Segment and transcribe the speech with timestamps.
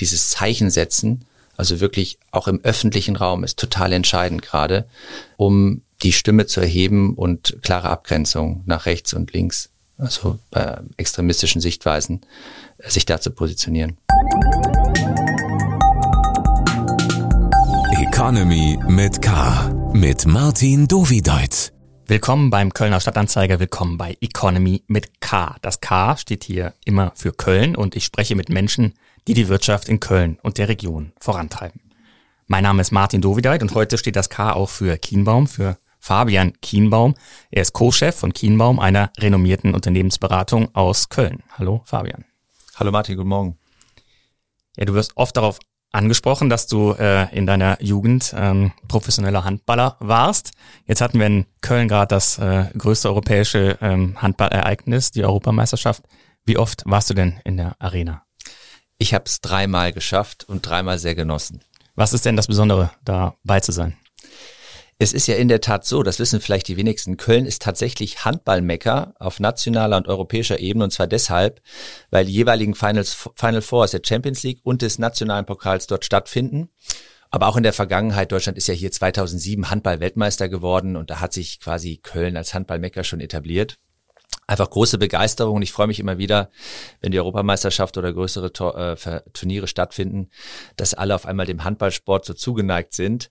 [0.00, 1.24] dieses Zeichen setzen,
[1.56, 4.86] also wirklich auch im öffentlichen Raum ist total entscheidend gerade,
[5.36, 11.60] um die Stimme zu erheben und klare Abgrenzung nach rechts und links, also bei extremistischen
[11.60, 12.20] Sichtweisen,
[12.78, 13.98] äh, sich da zu positionieren.
[18.00, 19.90] Economy mit K.
[19.92, 21.72] Mit Martin Dovideit.
[22.06, 25.56] Willkommen beim Kölner Stadtanzeiger, willkommen bei Economy mit K.
[25.62, 28.94] Das K steht hier immer für Köln und ich spreche mit Menschen,
[29.26, 31.80] die die Wirtschaft in Köln und der Region vorantreiben.
[32.46, 36.52] Mein Name ist Martin Dovideit und heute steht das K auch für Kienbaum, für Fabian
[36.62, 37.14] Kienbaum.
[37.50, 41.42] Er ist Co-Chef von Kienbaum, einer renommierten Unternehmensberatung aus Köln.
[41.58, 42.24] Hallo Fabian.
[42.76, 43.58] Hallo Martin, guten Morgen.
[44.76, 45.58] Ja, du wirst oft darauf
[45.90, 50.52] angesprochen, dass du äh, in deiner Jugend ähm, professioneller Handballer warst.
[50.86, 56.04] Jetzt hatten wir in Köln gerade das äh, größte europäische ähm, Handballereignis, die Europameisterschaft.
[56.44, 58.22] Wie oft warst du denn in der Arena?
[58.98, 61.62] Ich habe es dreimal geschafft und dreimal sehr genossen.
[61.94, 63.96] Was ist denn das Besondere, dabei zu sein?
[64.98, 68.24] Es ist ja in der Tat so, das wissen vielleicht die wenigsten, Köln ist tatsächlich
[68.24, 71.62] Handballmecker auf nationaler und europäischer Ebene und zwar deshalb,
[72.10, 76.04] weil die jeweiligen Finals, Final Four aus der Champions League und des nationalen Pokals dort
[76.04, 76.68] stattfinden.
[77.30, 81.32] Aber auch in der Vergangenheit, Deutschland ist ja hier 2007 Handball-Weltmeister geworden und da hat
[81.32, 83.78] sich quasi Köln als Handballmecker schon etabliert.
[84.48, 86.50] Einfach große Begeisterung und ich freue mich immer wieder,
[87.00, 90.30] wenn die Europameisterschaft oder größere äh, Turniere stattfinden,
[90.76, 93.30] dass alle auf einmal dem Handballsport so zugeneigt sind.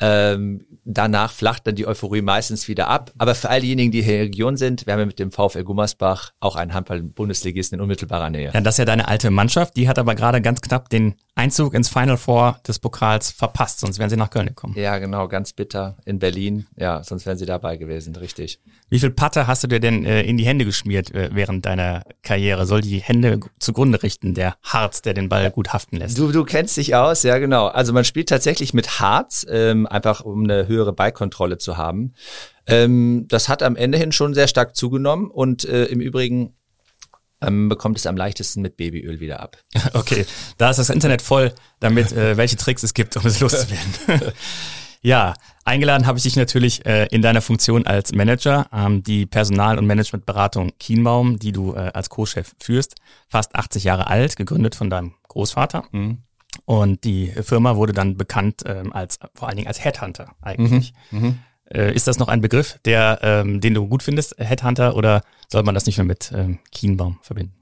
[0.00, 3.12] Ähm, danach flacht dann die Euphorie meistens wieder ab.
[3.18, 5.30] Aber für all diejenigen, die hier in der Region sind, wir haben ja mit dem
[5.30, 8.50] VfL Gummersbach auch einen Handball-Bundesligisten in unmittelbarer Nähe.
[8.52, 9.76] Ja, das ist ja deine alte Mannschaft.
[9.76, 13.98] Die hat aber gerade ganz knapp den Einzug ins Final Four des Pokals verpasst, sonst
[13.98, 14.74] wären sie nach Köln gekommen.
[14.76, 16.66] Ja, genau, ganz bitter in Berlin.
[16.76, 18.60] Ja, sonst wären sie dabei gewesen, richtig.
[18.88, 22.04] Wie viel Patte hast du dir denn äh, in die Hände geschmiert äh, während deiner
[22.22, 22.66] Karriere?
[22.66, 26.16] Soll die Hände zugrunde richten, der Harz, der den Ball gut haften lässt?
[26.18, 27.66] Du, du kennst dich aus, ja genau.
[27.66, 32.14] Also man spielt tatsächlich mit Harz, ähm, einfach um eine höhere Ballkontrolle zu haben.
[32.66, 36.54] Ähm, das hat am Ende hin schon sehr stark zugenommen und äh, im Übrigen
[37.46, 39.56] ähm, bekommt es am leichtesten mit Babyöl wieder ab.
[39.94, 40.26] Okay,
[40.58, 44.32] da ist das Internet voll, damit äh, welche Tricks es gibt, um es loszuwerden.
[45.02, 45.34] ja,
[45.64, 49.86] eingeladen habe ich dich natürlich äh, in deiner Funktion als Manager, ähm, die Personal- und
[49.86, 52.96] Managementberatung Kienbaum, die du äh, als Co-Chef führst,
[53.28, 55.84] fast 80 Jahre alt, gegründet von deinem Großvater.
[55.92, 56.18] Mhm.
[56.64, 60.92] Und die Firma wurde dann bekannt ähm, als vor allen Dingen als Headhunter eigentlich.
[61.10, 61.20] Mhm.
[61.20, 61.38] Mhm.
[61.74, 65.62] Äh, ist das noch ein Begriff, der, ähm, den du gut findest, Headhunter, oder soll
[65.62, 67.54] man das nicht mehr mit ähm, Kienbaum verbinden?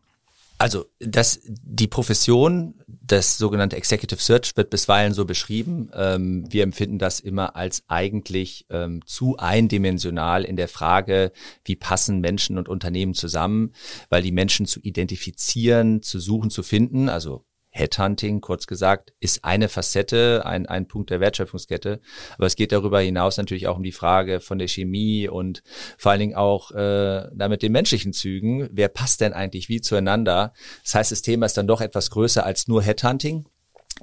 [0.59, 5.91] Also das, die Profession, das sogenannte Executive Search wird bisweilen so beschrieben.
[5.93, 11.33] Ähm, wir empfinden das immer als eigentlich ähm, zu eindimensional in der Frage,
[11.65, 13.73] wie passen Menschen und Unternehmen zusammen,
[14.09, 19.69] weil die Menschen zu identifizieren, zu suchen, zu finden, also Headhunting, kurz gesagt, ist eine
[19.69, 22.01] Facette, ein, ein Punkt der Wertschöpfungskette.
[22.37, 25.63] Aber es geht darüber hinaus natürlich auch um die Frage von der Chemie und
[25.97, 28.69] vor allen Dingen auch äh, damit den menschlichen Zügen.
[28.71, 30.53] Wer passt denn eigentlich wie zueinander?
[30.85, 33.47] Das heißt, das Thema ist dann doch etwas größer als nur Headhunting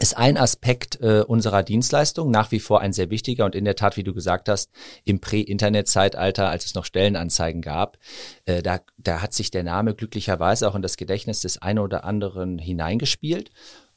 [0.01, 3.75] ist ein Aspekt äh, unserer Dienstleistung, nach wie vor ein sehr wichtiger und in der
[3.75, 4.69] Tat, wie du gesagt hast,
[5.05, 7.97] im Prä-Internet-Zeitalter, als es noch Stellenanzeigen gab,
[8.45, 12.03] äh, da, da hat sich der Name glücklicherweise auch in das Gedächtnis des einen oder
[12.03, 13.51] anderen hineingespielt.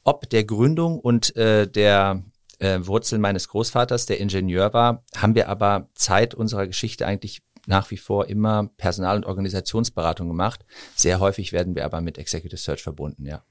[0.04, 2.22] Ob der Gründung und äh, der
[2.58, 7.90] äh, Wurzeln meines Großvaters, der Ingenieur war, haben wir aber Zeit unserer Geschichte eigentlich nach
[7.90, 10.64] wie vor immer Personal- und Organisationsberatung gemacht.
[10.96, 13.42] Sehr häufig werden wir aber mit Executive Search verbunden, ja.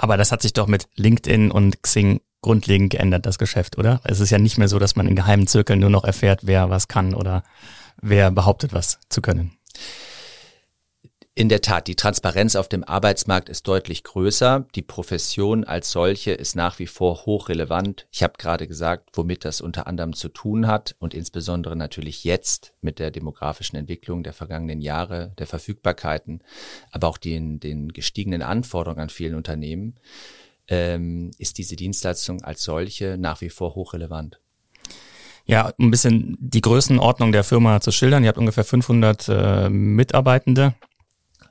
[0.00, 4.00] Aber das hat sich doch mit LinkedIn und Xing grundlegend geändert, das Geschäft, oder?
[4.04, 6.70] Es ist ja nicht mehr so, dass man in geheimen Zirkeln nur noch erfährt, wer
[6.70, 7.44] was kann oder
[8.00, 9.52] wer behauptet, was zu können.
[11.36, 14.66] In der Tat, die Transparenz auf dem Arbeitsmarkt ist deutlich größer.
[14.74, 18.08] Die Profession als solche ist nach wie vor hochrelevant.
[18.10, 22.74] Ich habe gerade gesagt, womit das unter anderem zu tun hat und insbesondere natürlich jetzt
[22.80, 26.42] mit der demografischen Entwicklung der vergangenen Jahre, der Verfügbarkeiten,
[26.90, 29.94] aber auch den, den gestiegenen Anforderungen an vielen Unternehmen,
[30.66, 34.40] ähm, ist diese Dienstleistung als solche nach wie vor hochrelevant.
[35.46, 38.24] Ja, ein bisschen die Größenordnung der Firma zu schildern.
[38.24, 40.74] Ihr habt ungefähr 500 äh, Mitarbeitende.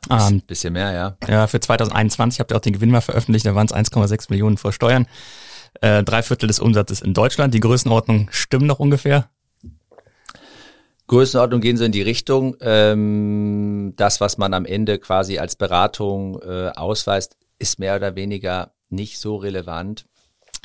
[0.09, 1.17] Ähm, bisschen mehr, ja.
[1.27, 4.57] Ja, für 2021 habt ihr auch den Gewinn mal veröffentlicht, da waren es 1,6 Millionen
[4.57, 5.07] vor Steuern.
[5.81, 7.53] Äh, drei Viertel des Umsatzes in Deutschland.
[7.53, 9.29] Die Größenordnung stimmen noch ungefähr?
[11.07, 12.55] Größenordnung gehen so in die Richtung.
[12.61, 18.73] Ähm, das, was man am Ende quasi als Beratung äh, ausweist, ist mehr oder weniger
[18.89, 20.05] nicht so relevant,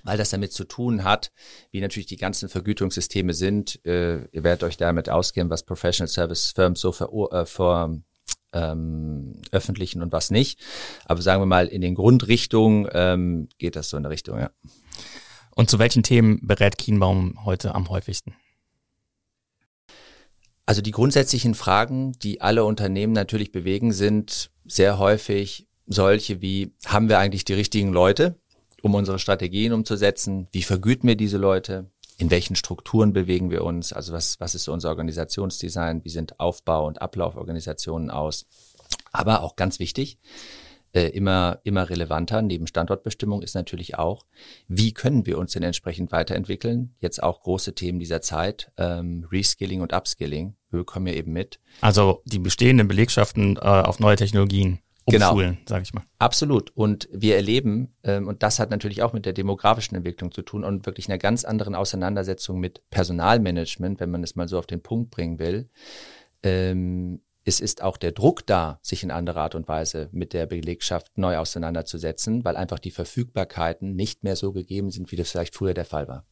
[0.03, 1.33] weil das damit zu tun hat,
[1.71, 3.85] wie natürlich die ganzen Vergütungssysteme sind.
[3.87, 7.99] Äh, ihr werdet euch damit ausgehen, was Professional Service Firms so ver, äh, ver
[8.55, 10.61] ähm, öffentlichen und was nicht.
[11.05, 14.51] Aber sagen wir mal, in den Grundrichtungen ähm, geht das so in der Richtung, ja.
[15.55, 18.35] Und zu welchen Themen berät Kienbaum heute am häufigsten?
[20.67, 27.09] Also die grundsätzlichen Fragen, die alle Unternehmen natürlich bewegen, sind sehr häufig solche wie, haben
[27.09, 28.41] wir eigentlich die richtigen Leute,
[28.83, 30.49] um unsere Strategien umzusetzen?
[30.53, 31.91] Wie vergüten wir diese Leute?
[32.25, 33.93] In welchen Strukturen bewegen wir uns?
[33.93, 36.05] Also was, was ist so unser Organisationsdesign?
[36.05, 38.47] Wie sind Aufbau- und Ablauforganisationen aus?
[39.13, 40.17] Aber auch ganz wichtig,
[40.95, 44.25] äh, immer, immer relevanter neben Standortbestimmung ist natürlich auch,
[44.69, 46.95] wie können wir uns denn entsprechend weiterentwickeln?
[46.99, 51.61] Jetzt auch große Themen dieser Zeit, ähm, Reskilling und Upskilling, wir kommen ja eben mit.
[51.83, 55.69] Also die bestehenden Belegschaften äh, auf neue Technologien umschulen, genau.
[55.69, 56.05] sage ich mal.
[56.19, 56.71] Absolut.
[56.75, 60.65] Und wir erleben, ähm, und das hat natürlich auch mit der demografischen Entwicklung zu tun
[60.65, 64.83] und wirklich einer ganz anderen Auseinandersetzung mit Personalmanagement, wenn man es mal so auf den
[64.83, 65.69] Punkt bringen will,
[66.43, 70.47] ähm, es ist auch der Druck da, sich in anderer Art und Weise mit der
[70.47, 75.55] Belegschaft neu auseinanderzusetzen, weil einfach die Verfügbarkeiten nicht mehr so gegeben sind, wie das vielleicht
[75.55, 76.25] früher der Fall war.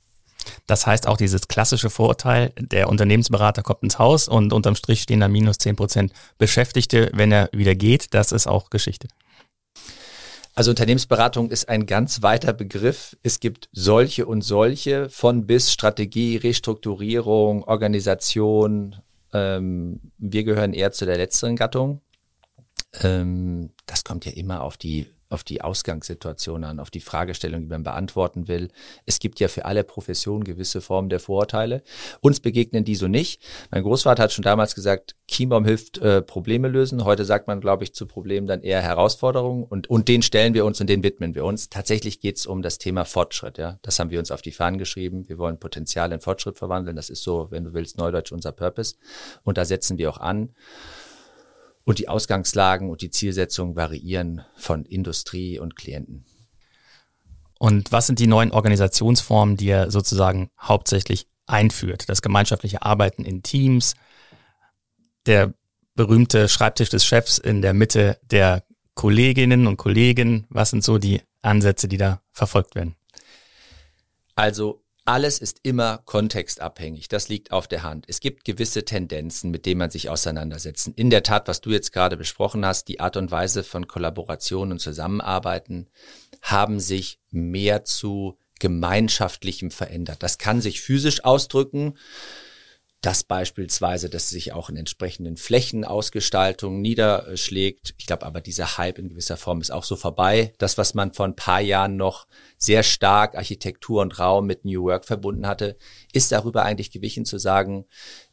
[0.67, 5.21] Das heißt auch dieses klassische Vorurteil, der Unternehmensberater kommt ins Haus und unterm Strich stehen
[5.21, 9.09] da minus zehn Prozent Beschäftigte, wenn er wieder geht, das ist auch Geschichte.
[10.55, 13.17] Also Unternehmensberatung ist ein ganz weiter Begriff.
[13.23, 18.97] Es gibt solche und solche von bis Strategie, Restrukturierung, Organisation,
[19.33, 22.03] ähm, wir gehören eher zu der letzteren Gattung.
[23.00, 27.69] Ähm, das kommt ja immer auf die auf die Ausgangssituation an, auf die Fragestellung, die
[27.69, 28.69] man beantworten will.
[29.06, 31.82] Es gibt ja für alle Professionen gewisse Formen der Vorurteile.
[32.20, 33.43] Uns begegnen die so nicht.
[33.70, 37.05] Mein Großvater hat schon damals gesagt, Chiembaum hilft äh, Probleme lösen.
[37.05, 40.64] Heute sagt man, glaube ich, zu Problemen dann eher Herausforderungen und, und den stellen wir
[40.64, 41.70] uns und den widmen wir uns.
[41.70, 43.58] Tatsächlich geht es um das Thema Fortschritt.
[43.58, 45.29] Ja, Das haben wir uns auf die Fahnen geschrieben.
[45.29, 46.96] Wir wollen Potenzial in Fortschritt verwandeln.
[46.96, 48.96] Das ist so, wenn du willst, neudeutsch unser Purpose.
[49.43, 50.50] Und da setzen wir auch an.
[51.84, 56.25] Und die Ausgangslagen und die Zielsetzungen variieren von Industrie und Klienten.
[57.58, 62.08] Und was sind die neuen Organisationsformen, die er sozusagen hauptsächlich einführt?
[62.08, 63.94] Das gemeinschaftliche Arbeiten in Teams,
[65.26, 65.55] der
[65.94, 68.64] berühmte Schreibtisch des Chefs in der Mitte der
[68.94, 70.46] Kolleginnen und Kollegen.
[70.49, 72.96] Was sind so die Ansätze, die da verfolgt werden?
[74.34, 77.08] Also alles ist immer kontextabhängig.
[77.08, 78.04] Das liegt auf der Hand.
[78.08, 80.94] Es gibt gewisse Tendenzen, mit denen man sich auseinandersetzen.
[80.94, 84.70] In der Tat, was du jetzt gerade besprochen hast, die Art und Weise von Kollaboration
[84.70, 85.88] und Zusammenarbeiten
[86.40, 90.22] haben sich mehr zu gemeinschaftlichem verändert.
[90.22, 91.94] Das kann sich physisch ausdrücken
[93.02, 97.94] dass beispielsweise das sich auch in entsprechenden Flächenausgestaltungen niederschlägt.
[97.99, 100.52] Ich glaube aber, dieser Hype in gewisser Form ist auch so vorbei.
[100.58, 104.84] Das, was man vor ein paar Jahren noch sehr stark Architektur und Raum mit New
[104.84, 105.76] Work verbunden hatte,
[106.12, 107.87] ist darüber eigentlich gewichen zu sagen,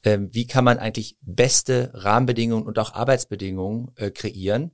[0.03, 4.71] äh, wie kann man eigentlich beste Rahmenbedingungen und auch Arbeitsbedingungen äh, kreieren.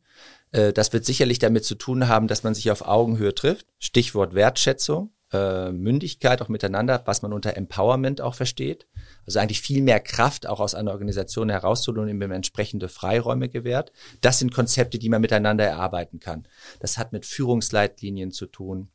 [0.52, 3.68] Äh, das wird sicherlich damit zu tun haben, dass man sich auf Augenhöhe trifft.
[3.80, 8.88] Stichwort Wertschätzung äh, Mündigkeit auch miteinander, was man unter Empowerment auch versteht.
[9.26, 13.92] Also eigentlich viel mehr Kraft auch aus einer Organisation herauszuholen, indem man entsprechende Freiräume gewährt.
[14.22, 16.48] Das sind Konzepte, die man miteinander erarbeiten kann.
[16.80, 18.90] Das hat mit Führungsleitlinien zu tun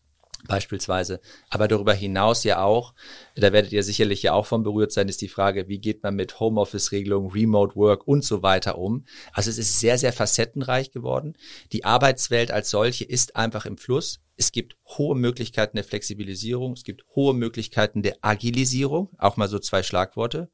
[0.47, 1.21] beispielsweise.
[1.49, 2.95] Aber darüber hinaus ja auch,
[3.35, 6.15] da werdet ihr sicherlich ja auch von berührt sein, ist die Frage, wie geht man
[6.15, 9.05] mit Homeoffice-Regelungen, Remote Work und so weiter um.
[9.33, 11.37] Also es ist sehr, sehr facettenreich geworden.
[11.73, 14.21] Die Arbeitswelt als solche ist einfach im Fluss.
[14.41, 19.59] Es gibt hohe Möglichkeiten der Flexibilisierung, es gibt hohe Möglichkeiten der Agilisierung, auch mal so
[19.59, 20.51] zwei Schlagworte,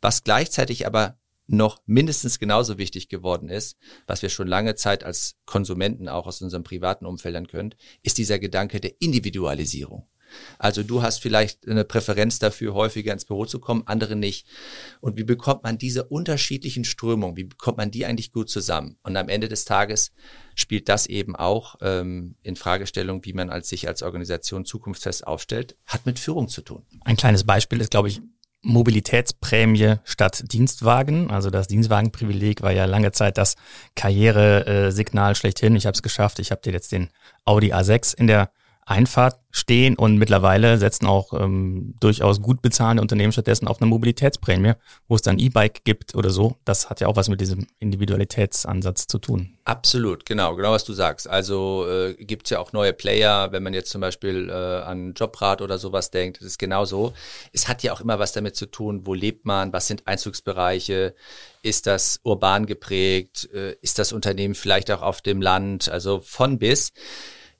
[0.00, 3.76] was gleichzeitig aber noch mindestens genauso wichtig geworden ist,
[4.06, 8.38] was wir schon lange Zeit als Konsumenten auch aus unseren privaten Umfeldern können, ist dieser
[8.38, 10.08] Gedanke der Individualisierung.
[10.58, 14.46] Also du hast vielleicht eine Präferenz dafür, häufiger ins Büro zu kommen, andere nicht.
[15.00, 18.96] Und wie bekommt man diese unterschiedlichen Strömungen, wie bekommt man die eigentlich gut zusammen?
[19.02, 20.12] Und am Ende des Tages
[20.54, 25.76] spielt das eben auch ähm, in Fragestellung, wie man als sich als Organisation zukunftsfest aufstellt,
[25.86, 26.84] hat mit Führung zu tun.
[27.04, 28.20] Ein kleines Beispiel ist, glaube ich,
[28.66, 31.30] Mobilitätsprämie statt Dienstwagen.
[31.30, 33.54] Also das Dienstwagenprivileg war ja lange Zeit das
[33.94, 35.76] Karrieresignal schlechthin.
[35.76, 36.40] Ich habe es geschafft.
[36.40, 37.10] Ich habe dir jetzt den
[37.44, 38.50] Audi A6 in der
[38.88, 44.74] Einfahrt stehen und mittlerweile setzen auch ähm, durchaus gut bezahlende Unternehmen stattdessen auf eine Mobilitätsprämie,
[45.08, 46.54] wo es dann E-Bike gibt oder so.
[46.64, 49.58] Das hat ja auch was mit diesem Individualitätsansatz zu tun.
[49.64, 51.28] Absolut, genau, genau was du sagst.
[51.28, 55.14] Also äh, gibt es ja auch neue Player, wenn man jetzt zum Beispiel äh, an
[55.14, 57.12] Jobrad oder sowas denkt, das ist genauso.
[57.52, 61.16] Es hat ja auch immer was damit zu tun, wo lebt man, was sind Einzugsbereiche,
[61.62, 66.60] ist das urban geprägt, äh, ist das Unternehmen vielleicht auch auf dem Land, also von
[66.60, 66.92] bis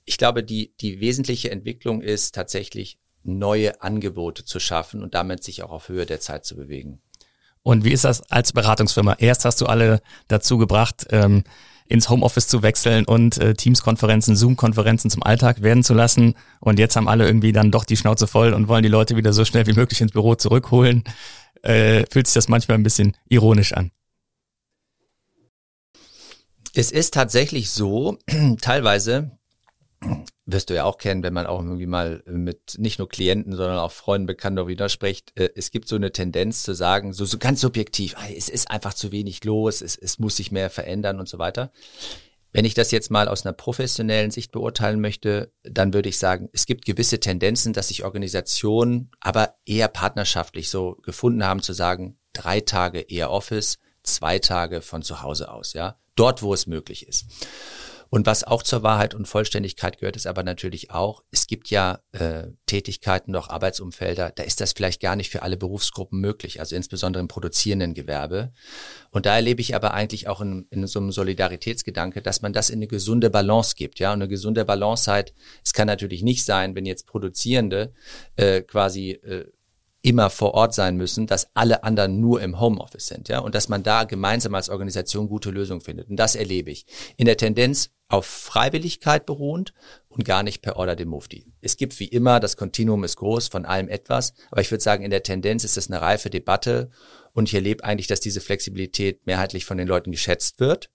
[0.07, 5.63] ich glaube, die, die wesentliche Entwicklung ist tatsächlich neue Angebote zu schaffen und damit sich
[5.63, 7.01] auch auf Höhe der Zeit zu bewegen.
[7.61, 9.17] Und wie ist das als Beratungsfirma?
[9.19, 11.43] Erst hast du alle dazu gebracht, ähm,
[11.87, 16.35] ins Homeoffice zu wechseln und äh, Teams-Konferenzen, Zoom-Konferenzen zum Alltag werden zu lassen.
[16.61, 19.33] Und jetzt haben alle irgendwie dann doch die Schnauze voll und wollen die Leute wieder
[19.33, 21.03] so schnell wie möglich ins Büro zurückholen.
[21.63, 23.91] Äh, fühlt sich das manchmal ein bisschen ironisch an.
[26.73, 28.19] Es ist tatsächlich so,
[28.61, 29.37] teilweise,
[30.45, 33.79] wirst du ja auch kennen, wenn man auch irgendwie mal mit nicht nur Klienten, sondern
[33.79, 37.37] auch Freunden, Bekannten darüber spricht, äh, es gibt so eine Tendenz zu sagen, so, so
[37.37, 41.27] ganz subjektiv, es ist einfach zu wenig los, es, es muss sich mehr verändern und
[41.27, 41.71] so weiter.
[42.53, 46.49] Wenn ich das jetzt mal aus einer professionellen Sicht beurteilen möchte, dann würde ich sagen,
[46.53, 52.17] es gibt gewisse Tendenzen, dass sich Organisationen aber eher partnerschaftlich so gefunden haben zu sagen,
[52.33, 57.07] drei Tage eher Office, zwei Tage von zu Hause aus, ja, dort, wo es möglich
[57.07, 57.25] ist.
[58.09, 61.99] Und was auch zur Wahrheit und Vollständigkeit gehört, ist aber natürlich auch, es gibt ja
[62.11, 66.75] äh, Tätigkeiten, doch Arbeitsumfelder, da ist das vielleicht gar nicht für alle Berufsgruppen möglich, also
[66.75, 68.51] insbesondere im produzierenden Gewerbe.
[69.11, 72.69] Und da erlebe ich aber eigentlich auch in, in so einem Solidaritätsgedanke, dass man das
[72.69, 73.99] in eine gesunde Balance gibt.
[73.99, 75.33] Ja, und eine gesunde Balance halt,
[75.63, 77.93] es kann natürlich nicht sein, wenn jetzt Produzierende
[78.35, 79.45] äh, quasi äh,
[80.07, 83.67] immer vor Ort sein müssen, dass alle anderen nur im Homeoffice sind, ja, und dass
[83.67, 86.09] man da gemeinsam als Organisation gute Lösungen findet.
[86.09, 86.85] Und das erlebe ich.
[87.17, 89.73] In der Tendenz auf Freiwilligkeit beruhend
[90.07, 91.45] und gar nicht per Order dem Mufti.
[91.59, 95.03] Es gibt wie immer, das Kontinuum ist groß, von allem etwas, aber ich würde sagen,
[95.03, 96.89] in der Tendenz ist es eine reife Debatte
[97.33, 100.89] und ich erlebe eigentlich, dass diese Flexibilität mehrheitlich von den Leuten geschätzt wird.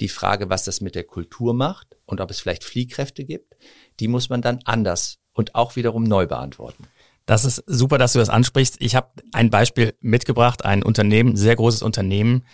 [0.00, 3.54] Die Frage, was das mit der Kultur macht und ob es vielleicht Fliehkräfte gibt,
[4.00, 6.84] die muss man dann anders und auch wiederum neu beantworten.
[7.26, 8.76] Das ist super, dass du das ansprichst.
[8.80, 12.44] Ich habe ein Beispiel mitgebracht, ein Unternehmen, sehr großes Unternehmen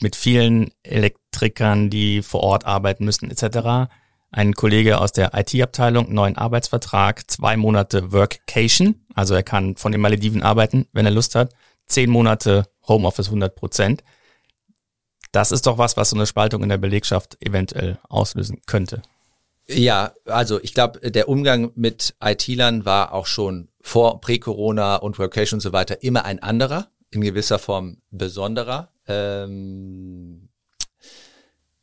[0.00, 3.90] mit vielen Elektrikern, die vor Ort arbeiten müssen etc.
[4.30, 10.00] Ein Kollege aus der IT-Abteilung, neuen Arbeitsvertrag, zwei Monate Workcation, also er kann von den
[10.00, 11.52] Malediven arbeiten, wenn er Lust hat,
[11.86, 14.04] zehn Monate Homeoffice 100 Prozent.
[15.32, 19.02] Das ist doch was, was so eine Spaltung in der Belegschaft eventuell auslösen könnte.
[19.72, 25.58] Ja, also ich glaube, der Umgang mit IT-Lern war auch schon vor Prä-Corona und Workation
[25.58, 28.92] und so weiter immer ein anderer, in gewisser Form besonderer.
[29.06, 30.48] Ähm,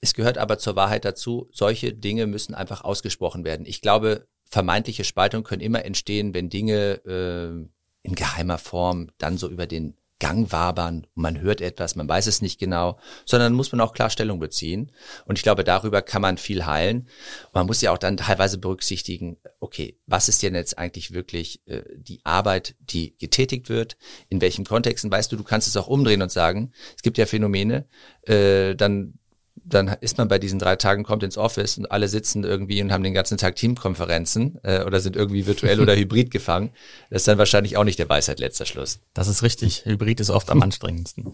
[0.02, 3.66] es gehört aber zur Wahrheit dazu, solche Dinge müssen einfach ausgesprochen werden.
[3.66, 7.68] Ich glaube, vermeintliche Spaltungen können immer entstehen, wenn Dinge äh,
[8.04, 12.42] in geheimer Form dann so über den Gang wabern, man hört etwas, man weiß es
[12.42, 14.92] nicht genau, sondern muss man auch klar Stellung beziehen.
[15.26, 17.08] Und ich glaube, darüber kann man viel heilen.
[17.54, 21.84] Man muss ja auch dann teilweise berücksichtigen, okay, was ist denn jetzt eigentlich wirklich äh,
[21.96, 23.98] die Arbeit, die getätigt wird,
[24.30, 27.26] in welchen Kontexten, weißt du, du kannst es auch umdrehen und sagen, es gibt ja
[27.26, 27.86] Phänomene,
[28.24, 29.20] äh, dann
[29.66, 32.92] dann ist man bei diesen drei Tagen, kommt ins Office und alle sitzen irgendwie und
[32.92, 36.72] haben den ganzen Tag Teamkonferenzen äh, oder sind irgendwie virtuell oder hybrid gefangen.
[37.10, 39.00] Das ist dann wahrscheinlich auch nicht der Weisheit letzter Schluss.
[39.14, 39.86] Das ist richtig.
[39.86, 41.32] Hybrid ist oft am anstrengendsten.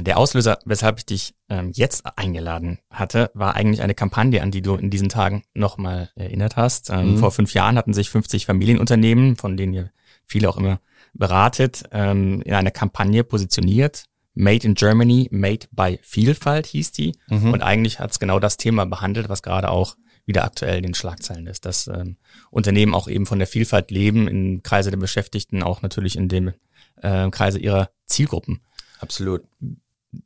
[0.00, 4.62] Der Auslöser, weshalb ich dich ähm, jetzt eingeladen hatte, war eigentlich eine Kampagne, an die
[4.62, 6.90] du in diesen Tagen nochmal erinnert hast.
[6.90, 7.18] Ähm, mhm.
[7.18, 9.90] Vor fünf Jahren hatten sich 50 Familienunternehmen, von denen ihr
[10.26, 10.80] viele auch immer
[11.14, 14.06] beratet, ähm, in einer Kampagne positioniert
[14.36, 17.16] Made in Germany, Made by Vielfalt hieß die.
[17.28, 17.54] Mhm.
[17.54, 20.94] Und eigentlich hat es genau das Thema behandelt, was gerade auch wieder aktuell in den
[20.94, 22.18] Schlagzeilen ist, dass ähm,
[22.50, 26.52] Unternehmen auch eben von der Vielfalt leben, im Kreise der Beschäftigten, auch natürlich in dem
[27.00, 28.60] äh, Kreise ihrer Zielgruppen.
[29.00, 29.42] Absolut.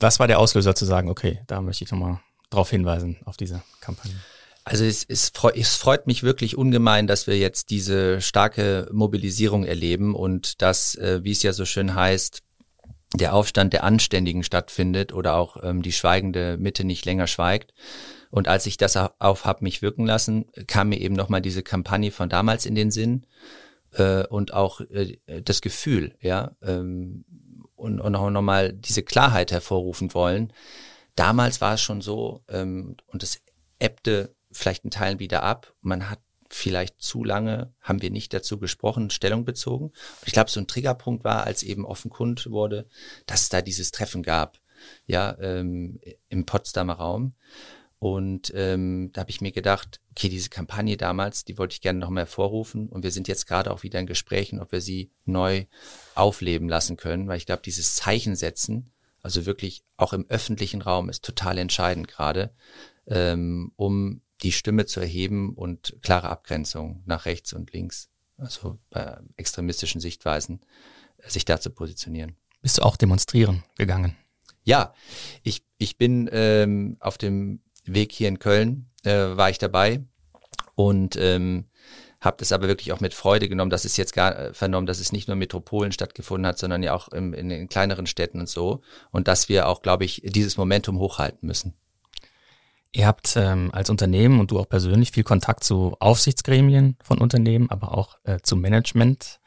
[0.00, 3.62] Was war der Auslöser zu sagen, okay, da möchte ich nochmal drauf hinweisen, auf diese
[3.80, 4.14] Kampagne?
[4.64, 10.14] Also es, es, es freut mich wirklich ungemein, dass wir jetzt diese starke Mobilisierung erleben
[10.14, 12.42] und dass, äh, wie es ja so schön heißt,
[13.14, 17.74] der Aufstand der Anständigen stattfindet oder auch ähm, die schweigende Mitte nicht länger schweigt.
[18.30, 22.12] Und als ich das auf hab mich wirken lassen, kam mir eben nochmal diese Kampagne
[22.12, 23.26] von damals in den Sinn
[23.92, 27.24] äh, und auch äh, das Gefühl, ja, ähm,
[27.74, 30.52] und, und auch nochmal diese Klarheit hervorrufen wollen.
[31.16, 33.40] Damals war es schon so ähm, und es
[33.78, 35.74] ebbte vielleicht in Teilen wieder ab.
[35.80, 39.86] Man hat vielleicht zu lange haben wir nicht dazu gesprochen, Stellung bezogen.
[39.86, 42.86] Und ich glaube, so ein Triggerpunkt war, als eben offenkund wurde,
[43.26, 44.60] dass es da dieses Treffen gab,
[45.06, 47.34] ja, ähm, im Potsdamer Raum.
[48.00, 51.98] Und ähm, da habe ich mir gedacht, okay, diese Kampagne damals, die wollte ich gerne
[51.98, 52.88] nochmal hervorrufen.
[52.88, 55.66] Und wir sind jetzt gerade auch wieder in Gesprächen, ob wir sie neu
[56.14, 58.90] aufleben lassen können, weil ich glaube, dieses Zeichen setzen,
[59.22, 62.54] also wirklich auch im öffentlichen Raum, ist total entscheidend gerade,
[63.06, 69.18] ähm, um die Stimme zu erheben und klare Abgrenzung nach rechts und links, also bei
[69.36, 70.60] extremistischen Sichtweisen,
[71.26, 72.36] sich da zu positionieren.
[72.62, 74.16] Bist du auch demonstrieren gegangen?
[74.64, 74.94] Ja,
[75.42, 80.04] ich, ich bin ähm, auf dem Weg hier in Köln, äh, war ich dabei
[80.74, 81.66] und ähm,
[82.20, 85.00] habe das aber wirklich auch mit Freude genommen, dass es jetzt gar äh, vernommen, dass
[85.00, 88.40] es nicht nur in Metropolen stattgefunden hat, sondern ja auch im, in den kleineren Städten
[88.40, 88.82] und so.
[89.10, 91.74] Und dass wir auch, glaube ich, dieses Momentum hochhalten müssen.
[92.92, 97.70] Ihr habt ähm, als Unternehmen und du auch persönlich viel Kontakt zu Aufsichtsgremien von Unternehmen,
[97.70, 99.38] aber auch äh, zu Management,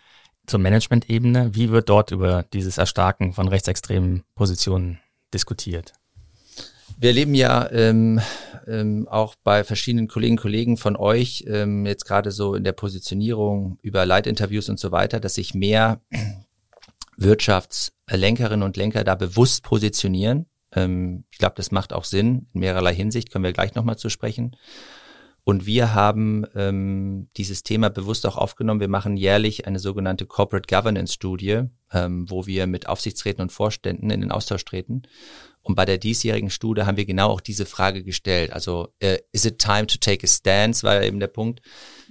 [0.47, 1.53] zur Management-Ebene.
[1.53, 4.99] Wie wird dort über dieses Erstarken von rechtsextremen Positionen
[5.33, 5.93] diskutiert?
[6.97, 8.21] Wir erleben ja ähm,
[8.65, 12.71] ähm, auch bei verschiedenen Kolleginnen und Kollegen von euch, ähm, jetzt gerade so in der
[12.71, 15.99] Positionierung über Leitinterviews und so weiter, dass sich mehr
[17.17, 20.45] Wirtschaftslenkerinnen und Lenker da bewusst positionieren.
[20.75, 24.09] Ähm, ich glaube, das macht auch Sinn in mehrerlei Hinsicht, können wir gleich nochmal zu
[24.09, 24.55] sprechen.
[25.45, 28.79] Und wir haben ähm, dieses Thema bewusst auch aufgenommen.
[28.79, 34.09] Wir machen jährlich eine sogenannte Corporate Governance Studie, ähm, wo wir mit Aufsichtsräten und Vorständen
[34.09, 35.03] in den Austausch treten
[35.63, 38.51] und bei der diesjährigen Studie haben wir genau auch diese Frage gestellt.
[38.51, 41.61] Also, äh, is it time to take a stance, war eben der Punkt.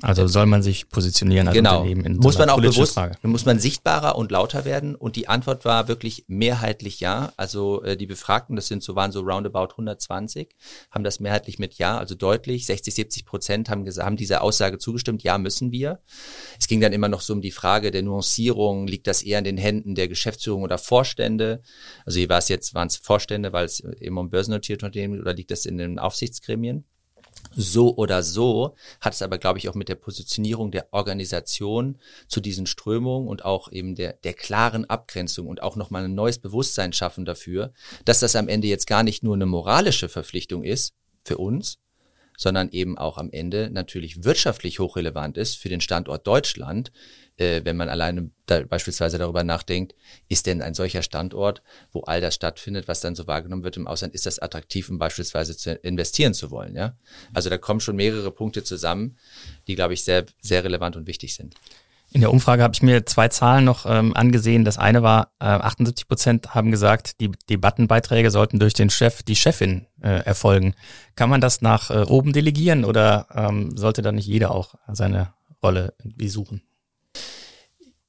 [0.02, 1.78] Also soll man sich positionieren als genau.
[1.78, 3.16] Unternehmen in muss so man auch bewusst, Frage.
[3.22, 4.94] muss man sichtbarer und lauter werden.
[4.96, 7.32] Und die Antwort war wirklich mehrheitlich ja.
[7.36, 10.54] Also äh, die Befragten, das sind so waren so roundabout 120,
[10.90, 15.22] haben das mehrheitlich mit ja, also deutlich 60, 70 Prozent haben haben dieser Aussage zugestimmt.
[15.22, 16.00] Ja, müssen wir.
[16.58, 18.86] Es ging dann immer noch so um die Frage der Nuancierung.
[18.86, 21.62] Liegt das eher in den Händen der Geschäftsführung oder Vorstände?
[22.04, 25.32] Also hier war es jetzt waren es Vorstände, weil es eben um börsennotierte Unternehmen oder
[25.32, 26.84] liegt das in den Aufsichtsgremien?
[27.54, 32.40] So oder so hat es aber, glaube ich, auch mit der Positionierung der Organisation zu
[32.40, 36.92] diesen Strömungen und auch eben der, der klaren Abgrenzung und auch nochmal ein neues Bewusstsein
[36.92, 37.72] schaffen dafür,
[38.04, 40.94] dass das am Ende jetzt gar nicht nur eine moralische Verpflichtung ist
[41.24, 41.78] für uns,
[42.42, 46.90] sondern eben auch am Ende natürlich wirtschaftlich hochrelevant ist für den Standort Deutschland,
[47.36, 49.94] äh, wenn man alleine da beispielsweise darüber nachdenkt,
[50.28, 53.86] ist denn ein solcher Standort, wo all das stattfindet, was dann so wahrgenommen wird im
[53.86, 56.96] Ausland, ist das attraktiv, um beispielsweise zu investieren zu wollen, ja?
[57.32, 59.16] Also da kommen schon mehrere Punkte zusammen,
[59.68, 61.54] die, glaube ich, sehr, sehr relevant und wichtig sind.
[62.14, 64.66] In der Umfrage habe ich mir zwei Zahlen noch ähm, angesehen.
[64.66, 69.34] Das eine war, äh, 78 Prozent haben gesagt, die Debattenbeiträge sollten durch den Chef, die
[69.34, 70.74] Chefin äh, erfolgen.
[71.16, 75.32] Kann man das nach äh, oben delegieren oder ähm, sollte da nicht jeder auch seine
[75.62, 76.62] Rolle irgendwie suchen?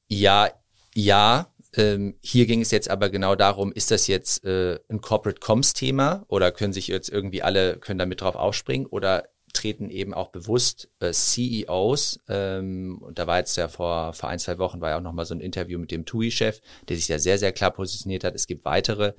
[0.08, 0.50] Ja,
[0.94, 1.48] ja.
[1.76, 5.74] Ähm, hier ging es jetzt aber genau darum, ist das jetzt äh, ein Corporate Comms
[5.74, 10.30] Thema oder können sich jetzt irgendwie alle, können damit drauf aufspringen oder treten eben auch
[10.30, 14.90] bewusst äh, CEOs, ähm, und da war jetzt ja vor, vor ein, zwei Wochen war
[14.90, 17.72] ja auch nochmal so ein Interview mit dem TUI-Chef, der sich da sehr, sehr klar
[17.72, 18.36] positioniert hat.
[18.36, 19.14] Es gibt weitere,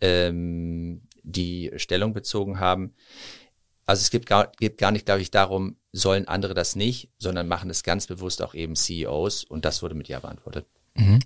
[0.00, 2.94] ähm, die Stellung bezogen haben.
[3.84, 7.46] Also es gibt gar, geht gar nicht, glaube ich, darum, sollen andere das nicht, sondern
[7.46, 10.66] machen es ganz bewusst auch eben CEOs und das wurde mit Ja beantwortet.
[10.96, 11.20] Mhm.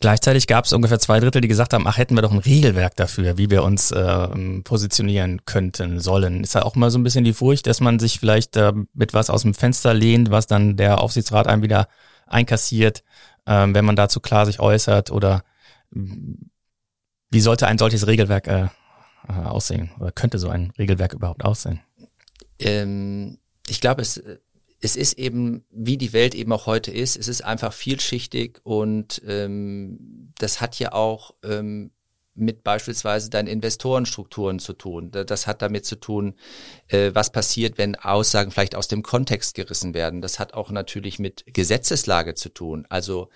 [0.00, 2.96] Gleichzeitig gab es ungefähr zwei Drittel, die gesagt haben, ach, hätten wir doch ein Regelwerk
[2.96, 4.28] dafür, wie wir uns äh,
[4.64, 6.42] positionieren könnten, sollen.
[6.42, 9.14] Ist ja auch mal so ein bisschen die Furcht, dass man sich vielleicht äh, mit
[9.14, 11.86] was aus dem Fenster lehnt, was dann der Aufsichtsrat einem wieder
[12.26, 13.04] einkassiert,
[13.46, 15.44] äh, wenn man dazu klar sich äußert oder
[15.90, 18.68] wie sollte ein solches Regelwerk äh,
[19.28, 21.80] äh, aussehen oder könnte so ein Regelwerk überhaupt aussehen?
[22.58, 24.22] Ähm, ich glaube, es,
[24.82, 29.22] es ist eben, wie die Welt eben auch heute ist, es ist einfach vielschichtig und
[29.26, 31.92] ähm, das hat ja auch ähm,
[32.34, 35.10] mit beispielsweise deinen Investorenstrukturen zu tun.
[35.10, 36.34] Das hat damit zu tun,
[36.88, 40.22] äh, was passiert, wenn Aussagen vielleicht aus dem Kontext gerissen werden.
[40.22, 42.86] Das hat auch natürlich mit Gesetzeslage zu tun.
[42.88, 43.28] Also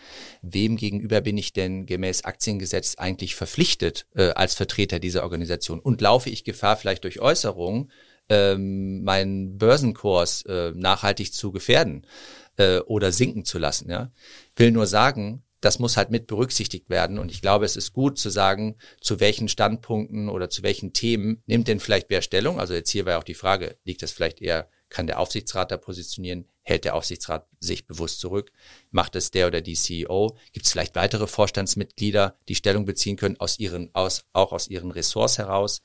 [0.42, 5.78] wem gegenüber bin ich denn gemäß Aktiengesetz eigentlich verpflichtet äh, als Vertreter dieser Organisation?
[5.78, 7.90] Und laufe ich Gefahr vielleicht durch Äußerungen,
[8.28, 12.06] ähm, meinen Börsenkurs äh, nachhaltig zu gefährden
[12.56, 13.90] äh, oder sinken zu lassen.
[13.90, 14.10] Ja?
[14.56, 17.18] Will nur sagen, das muss halt mit berücksichtigt werden.
[17.18, 21.42] Und ich glaube, es ist gut zu sagen, zu welchen Standpunkten oder zu welchen Themen
[21.46, 22.60] nimmt denn vielleicht wer Stellung.
[22.60, 25.70] Also jetzt hier war ja auch die Frage, liegt das vielleicht eher, kann der Aufsichtsrat
[25.70, 26.46] da positionieren?
[26.62, 28.50] Hält der Aufsichtsrat sich bewusst zurück?
[28.90, 30.36] Macht es der oder die CEO?
[30.52, 34.90] Gibt es vielleicht weitere Vorstandsmitglieder, die Stellung beziehen können aus ihren, aus, auch aus ihren
[34.90, 35.82] Ressorts heraus?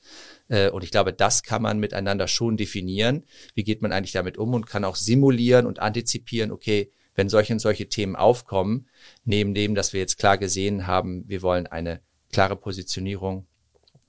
[0.48, 3.24] Äh, und ich glaube, das kann man miteinander schon definieren.
[3.54, 7.52] Wie geht man eigentlich damit um und kann auch simulieren und antizipieren, okay, wenn solche
[7.52, 8.88] und solche Themen aufkommen,
[9.24, 12.00] neben dem, dass wir jetzt klar gesehen haben, wir wollen eine
[12.32, 13.46] klare Positionierung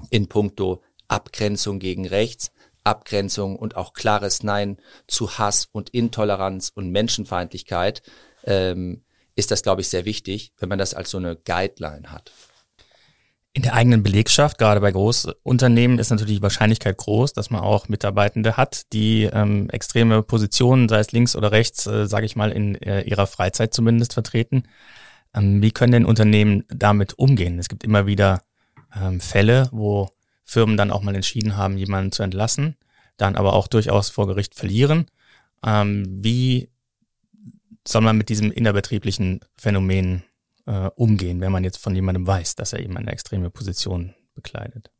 [0.09, 2.51] in puncto Abgrenzung gegen rechts,
[2.83, 8.01] Abgrenzung und auch klares Nein zu Hass und Intoleranz und Menschenfeindlichkeit,
[8.43, 9.03] ähm,
[9.35, 12.31] ist das, glaube ich, sehr wichtig, wenn man das als so eine Guideline hat.
[13.55, 17.87] In der eigenen Belegschaft, gerade bei Großunternehmen, ist natürlich die Wahrscheinlichkeit groß, dass man auch
[17.87, 22.51] Mitarbeitende hat, die ähm, extreme Positionen, sei es links oder rechts, äh, sage ich mal,
[22.51, 24.63] in äh, ihrer Freizeit zumindest vertreten.
[25.35, 27.59] Ähm, wie können denn Unternehmen damit umgehen?
[27.59, 28.41] Es gibt immer wieder
[28.99, 30.09] ähm, Fälle, wo
[30.43, 32.75] Firmen dann auch mal entschieden haben, jemanden zu entlassen,
[33.17, 35.07] dann aber auch durchaus vor Gericht verlieren.
[35.65, 36.69] Ähm, wie
[37.87, 40.23] soll man mit diesem innerbetrieblichen Phänomen
[40.65, 44.91] äh, umgehen, wenn man jetzt von jemandem weiß, dass er eben eine extreme Position bekleidet?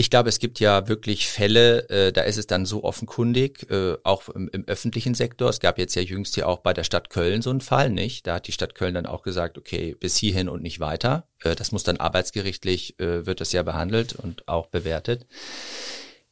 [0.00, 3.96] Ich glaube, es gibt ja wirklich Fälle, äh, da ist es dann so offenkundig, äh,
[4.04, 5.50] auch im, im, öffentlichen Sektor.
[5.50, 8.24] Es gab jetzt ja jüngst ja auch bei der Stadt Köln so einen Fall, nicht?
[8.24, 11.26] Da hat die Stadt Köln dann auch gesagt, okay, bis hierhin und nicht weiter.
[11.42, 15.26] Äh, das muss dann arbeitsgerichtlich, äh, wird das ja behandelt und auch bewertet.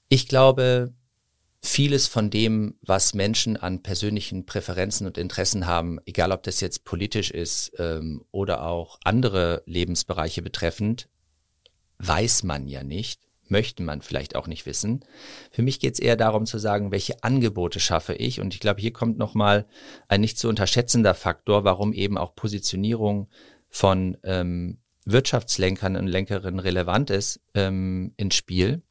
[0.09, 0.95] Ich glaube,
[1.61, 6.85] vieles von dem, was Menschen an persönlichen Präferenzen und Interessen haben, egal ob das jetzt
[6.85, 11.09] politisch ist ähm, oder auch andere Lebensbereiche betreffend,
[11.99, 15.05] weiß man ja nicht möchte man vielleicht auch nicht wissen.
[15.51, 18.41] Für mich geht es eher darum zu sagen, welche Angebote schaffe ich.
[18.41, 19.67] Und ich glaube, hier kommt nochmal
[20.09, 23.29] ein nicht zu unterschätzender Faktor, warum eben auch Positionierung
[23.69, 28.83] von ähm, Wirtschaftslenkern und Lenkerinnen relevant ist ähm, ins Spiel.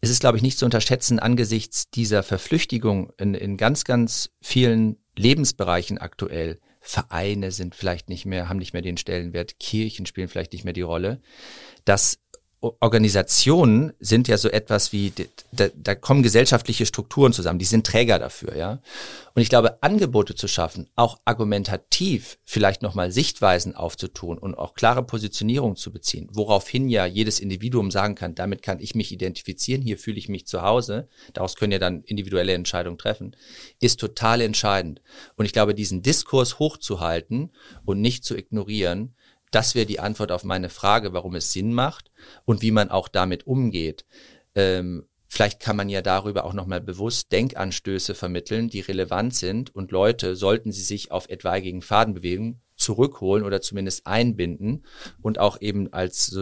[0.00, 4.98] Es ist, glaube ich, nicht zu unterschätzen angesichts dieser Verflüchtigung in, in ganz, ganz vielen
[5.16, 6.60] Lebensbereichen aktuell.
[6.80, 10.72] Vereine sind vielleicht nicht mehr, haben nicht mehr den Stellenwert, Kirchen spielen vielleicht nicht mehr
[10.72, 11.20] die Rolle,
[11.84, 12.20] dass
[12.80, 15.12] Organisationen sind ja so etwas wie,
[15.52, 18.80] da, da kommen gesellschaftliche Strukturen zusammen, die sind Träger dafür, ja.
[19.34, 25.02] Und ich glaube, Angebote zu schaffen, auch argumentativ vielleicht nochmal Sichtweisen aufzutun und auch klare
[25.02, 29.98] Positionierung zu beziehen, woraufhin ja jedes Individuum sagen kann, damit kann ich mich identifizieren, hier
[29.98, 33.36] fühle ich mich zu Hause, daraus können ja dann individuelle Entscheidungen treffen,
[33.78, 35.02] ist total entscheidend.
[35.36, 37.52] Und ich glaube, diesen Diskurs hochzuhalten
[37.84, 39.15] und nicht zu ignorieren,
[39.50, 42.10] das wäre die Antwort auf meine Frage, warum es Sinn macht
[42.44, 44.04] und wie man auch damit umgeht.
[44.54, 49.92] Ähm, vielleicht kann man ja darüber auch nochmal bewusst Denkanstöße vermitteln, die relevant sind und
[49.92, 54.84] Leute, sollten sie sich auf etwaigen Faden bewegen, zurückholen oder zumindest einbinden
[55.22, 56.36] und auch eben als,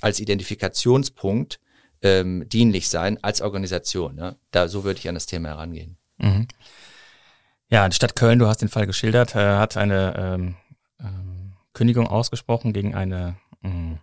[0.00, 1.58] als Identifikationspunkt
[2.02, 4.18] ähm, dienlich sein als Organisation.
[4.18, 4.36] Ja?
[4.50, 5.96] Da, so würde ich an das Thema herangehen.
[6.18, 6.48] Mhm.
[7.68, 10.56] Ja, die Stadt Köln, du hast den Fall geschildert, äh, hat eine ähm,
[11.00, 11.31] ähm
[11.72, 13.98] Kündigung ausgesprochen gegen eine mh, mm,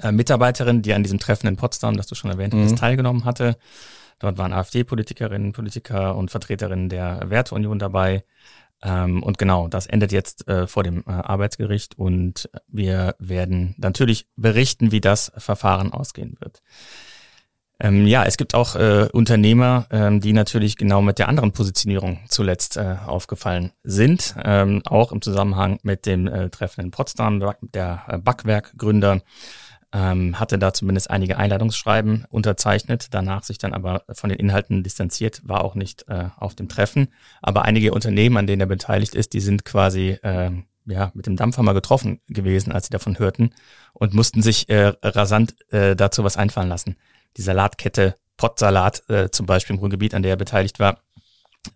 [0.00, 2.76] äh, Mitarbeiterin, die an diesem Treffen in Potsdam, das du schon erwähnt hast, mhm.
[2.76, 3.56] teilgenommen hatte.
[4.18, 8.24] Dort waren AfD-Politikerinnen, Politiker und Vertreterinnen der Werteunion dabei.
[8.82, 14.28] Ähm, und genau, das endet jetzt äh, vor dem äh, Arbeitsgericht und wir werden natürlich
[14.36, 16.62] berichten, wie das Verfahren ausgehen wird.
[17.80, 22.18] Ähm, ja, es gibt auch äh, Unternehmer, ähm, die natürlich genau mit der anderen Positionierung
[22.28, 27.40] zuletzt äh, aufgefallen sind, ähm, auch im Zusammenhang mit dem äh, Treffen in Potsdam.
[27.72, 29.22] Der äh, Backwerkgründer
[29.92, 35.40] ähm, hatte da zumindest einige Einladungsschreiben unterzeichnet, danach sich dann aber von den Inhalten distanziert,
[35.44, 37.08] war auch nicht äh, auf dem Treffen.
[37.42, 40.50] Aber einige Unternehmen, an denen er beteiligt ist, die sind quasi äh,
[40.84, 43.50] ja, mit dem Dampfhammer getroffen gewesen, als sie davon hörten
[43.92, 46.96] und mussten sich äh, rasant äh, dazu was einfallen lassen
[47.38, 51.00] die Salatkette Pottsalat äh, zum Beispiel im Ruhrgebiet, an der er beteiligt war,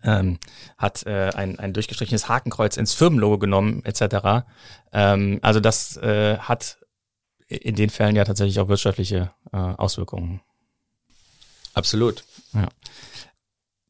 [0.03, 0.39] ähm,
[0.77, 4.45] hat äh, ein, ein durchgestrichenes Hakenkreuz ins Firmenlogo genommen etc.
[4.91, 6.77] Ähm, also das äh, hat
[7.47, 10.41] in den Fällen ja tatsächlich auch wirtschaftliche äh, Auswirkungen.
[11.73, 12.23] Absolut.
[12.53, 12.67] Ja.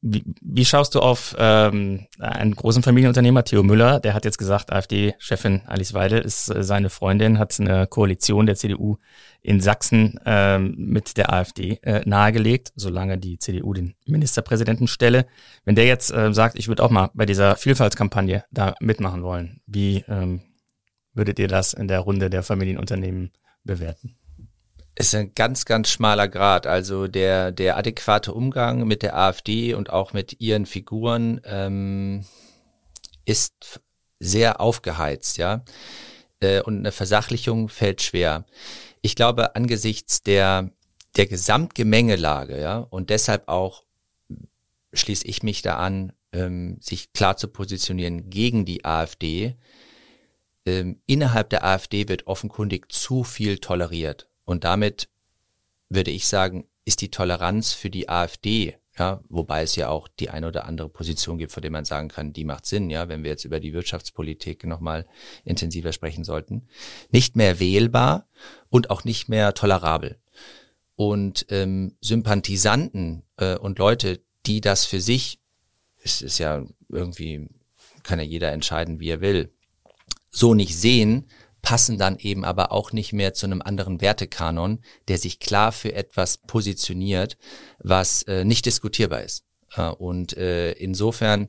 [0.05, 4.69] Wie, wie schaust du auf ähm, einen großen Familienunternehmer, Theo Müller, der hat jetzt gesagt,
[4.69, 8.97] AfD-Chefin Alice Weidel ist äh, seine Freundin, hat eine Koalition der CDU
[9.41, 15.25] in Sachsen ähm, mit der AfD äh, nahegelegt, solange die CDU den Ministerpräsidenten stelle.
[15.63, 19.61] Wenn der jetzt äh, sagt, ich würde auch mal bei dieser Vielfaltskampagne da mitmachen wollen,
[19.67, 20.41] wie ähm,
[21.13, 23.31] würdet ihr das in der Runde der Familienunternehmen
[23.63, 24.17] bewerten?
[24.95, 26.67] Ist ein ganz, ganz schmaler Grad.
[26.67, 32.25] Also der, der adäquate Umgang mit der AfD und auch mit ihren Figuren ähm,
[33.25, 33.81] ist
[34.19, 35.63] sehr aufgeheizt, ja.
[36.39, 38.45] Äh, und eine Versachlichung fällt schwer.
[39.01, 40.69] Ich glaube, angesichts der,
[41.17, 43.83] der Gesamtgemengelage, ja, und deshalb auch
[44.93, 49.55] schließe ich mich da an, ähm, sich klar zu positionieren gegen die AfD.
[50.65, 54.27] Ähm, innerhalb der AfD wird offenkundig zu viel toleriert.
[54.45, 55.09] Und damit
[55.89, 60.29] würde ich sagen, ist die Toleranz für die AfD, ja, wobei es ja auch die
[60.29, 63.23] eine oder andere Position gibt, von der man sagen kann, die macht Sinn, ja, wenn
[63.23, 65.07] wir jetzt über die Wirtschaftspolitik nochmal
[65.45, 66.67] intensiver sprechen sollten,
[67.09, 68.27] nicht mehr wählbar
[68.69, 70.19] und auch nicht mehr tolerabel.
[70.95, 75.39] Und ähm, Sympathisanten äh, und Leute, die das für sich,
[76.03, 77.49] es ist ja irgendwie,
[78.03, 79.51] kann ja jeder entscheiden, wie er will,
[80.29, 81.27] so nicht sehen,
[81.63, 85.93] passen dann eben aber auch nicht mehr zu einem anderen Wertekanon, der sich klar für
[85.95, 87.37] etwas positioniert,
[87.79, 89.45] was äh, nicht diskutierbar ist.
[89.75, 91.47] Äh, und äh, insofern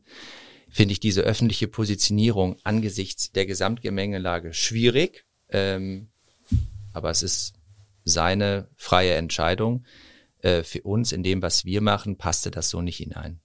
[0.71, 6.09] finde ich diese öffentliche Positionierung angesichts der Gesamtgemengelage schwierig, ähm,
[6.93, 7.55] aber es ist
[8.05, 9.85] seine freie Entscheidung.
[10.43, 13.41] Äh, für uns in dem, was wir machen, passte das so nicht hinein.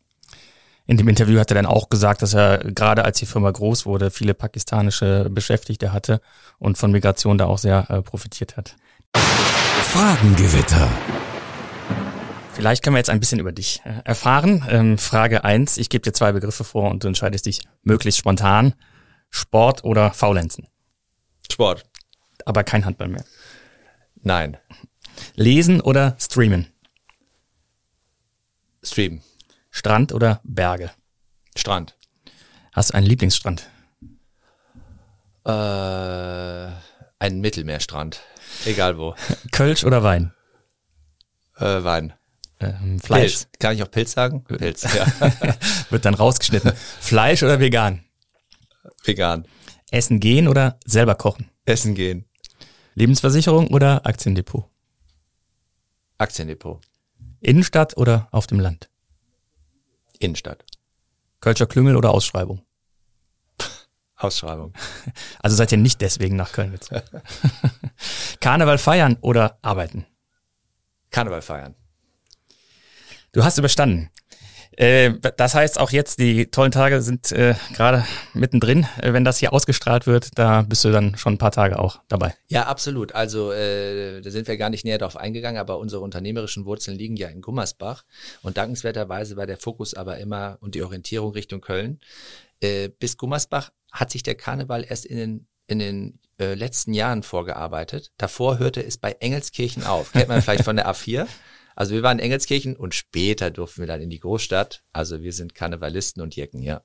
[0.89, 3.86] In dem Interview hat er dann auch gesagt, dass er gerade als die Firma groß
[3.86, 6.19] wurde, viele pakistanische Beschäftigte hatte
[6.58, 8.75] und von Migration da auch sehr äh, profitiert hat.
[9.13, 10.89] Fragengewitter.
[12.54, 14.65] Vielleicht können wir jetzt ein bisschen über dich äh, erfahren.
[14.67, 18.73] Ähm, Frage eins: ich gebe dir zwei Begriffe vor und du entscheidest dich möglichst spontan.
[19.30, 20.69] Sport oder Faulenzen?
[21.52, 21.86] Sport.
[22.45, 23.25] Aber kein Handball mehr.
[24.23, 24.58] Nein.
[25.36, 26.65] Lesen oder streamen?
[28.82, 29.21] Stream.
[29.69, 30.91] Strand oder Berge?
[31.55, 31.95] Strand.
[32.73, 33.69] Hast du einen Lieblingsstrand?
[35.45, 35.51] Äh,
[37.19, 38.21] ein Mittelmeerstrand.
[38.65, 39.15] Egal wo.
[39.51, 40.34] Kölsch oder Wein?
[41.58, 42.13] Äh, Wein.
[42.60, 43.21] Ähm, Fleisch.
[43.21, 43.47] Pilz.
[43.60, 44.43] Kann ich auch Pilz sagen?
[44.43, 45.05] Pilz, ja.
[45.89, 46.73] Wird dann rausgeschnitten.
[46.99, 48.03] Fleisch oder vegan?
[49.03, 49.47] Vegan.
[49.91, 51.49] Essen gehen oder selber kochen?
[51.65, 52.25] Essen gehen.
[52.95, 54.65] Lebensversicherung oder Aktiendepot?
[56.17, 56.82] Aktiendepot.
[57.39, 58.89] Innenstadt oder auf dem Land?
[60.19, 60.63] Innenstadt.
[61.39, 62.62] Kölscher Klüngel oder Ausschreibung?
[64.15, 64.73] Ausschreibung.
[65.41, 67.01] Also seid ihr nicht deswegen nach Köln gezogen.
[68.41, 70.05] Karneval feiern oder arbeiten?
[71.12, 71.75] Karneval feiern.
[73.32, 74.10] Du hast überstanden.
[74.79, 78.87] Äh, das heißt auch jetzt, die tollen Tage sind äh, gerade mittendrin.
[79.01, 81.99] Äh, wenn das hier ausgestrahlt wird, da bist du dann schon ein paar Tage auch
[82.07, 82.33] dabei.
[82.47, 83.13] Ja, absolut.
[83.13, 87.17] Also äh, da sind wir gar nicht näher darauf eingegangen, aber unsere unternehmerischen Wurzeln liegen
[87.17, 88.05] ja in Gummersbach.
[88.41, 91.99] Und dankenswerterweise war der Fokus aber immer und die Orientierung Richtung Köln.
[92.61, 98.13] Äh, bis Gummersbach hat sich der Karneval erst in den, in den letzten Jahren vorgearbeitet.
[98.15, 100.13] Davor hörte es bei Engelskirchen auf.
[100.13, 101.27] Kennt man vielleicht von der A4.
[101.79, 104.83] Also wir waren in Engelskirchen und später durften wir dann in die Großstadt.
[104.91, 106.81] Also wir sind Karnevalisten und Jecken, ja.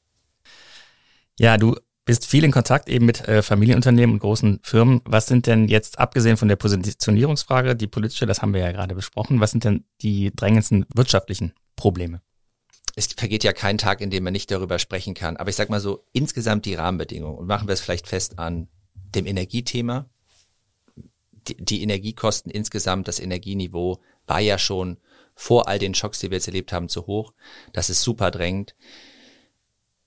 [1.36, 5.00] Ja, du bist viel in Kontakt eben mit äh, Familienunternehmen und großen Firmen.
[5.04, 8.94] Was sind denn jetzt, abgesehen von der Positionierungsfrage, die politische, das haben wir ja gerade
[8.94, 12.20] besprochen, was sind denn die drängendsten wirtschaftlichen Probleme?
[12.94, 15.36] Es vergeht ja kein Tag, in dem man nicht darüber sprechen kann.
[15.36, 17.36] Aber ich sag mal so, insgesamt die Rahmenbedingungen.
[17.36, 20.08] Und machen wir es vielleicht fest an dem Energiethema.
[21.48, 24.98] Die, die Energiekosten insgesamt, das Energieniveau war ja schon
[25.34, 27.32] vor all den Schocks, die wir jetzt erlebt haben, zu hoch.
[27.72, 28.74] Das ist super drängend.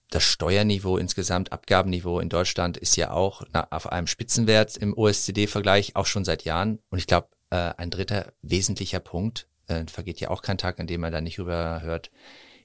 [0.10, 6.06] Das Steuerniveau insgesamt, Abgabenniveau in Deutschland ist ja auch auf einem Spitzenwert im OSCD-Vergleich, auch
[6.06, 6.80] schon seit Jahren.
[6.90, 10.88] Und ich glaube, äh, ein dritter wesentlicher Punkt, äh, vergeht ja auch kein Tag, an
[10.88, 12.10] dem man da nicht rüber hört,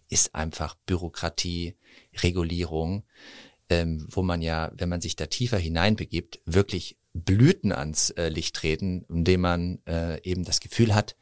[0.09, 1.77] ist einfach Bürokratie,
[2.23, 3.05] Regulierung,
[3.69, 8.57] ähm, wo man ja, wenn man sich da tiefer hineinbegibt, wirklich Blüten ans äh, Licht
[8.57, 11.16] treten, indem man äh, eben das Gefühl hat,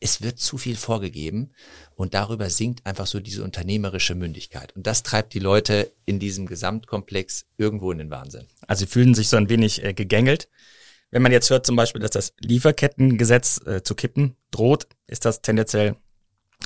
[0.00, 1.50] es wird zu viel vorgegeben
[1.96, 4.74] und darüber sinkt einfach so diese unternehmerische Mündigkeit.
[4.76, 8.46] Und das treibt die Leute in diesem Gesamtkomplex irgendwo in den Wahnsinn.
[8.66, 10.48] Also sie fühlen sich so ein wenig äh, gegängelt.
[11.10, 15.42] Wenn man jetzt hört zum Beispiel, dass das Lieferkettengesetz äh, zu kippen droht, ist das
[15.42, 15.96] tendenziell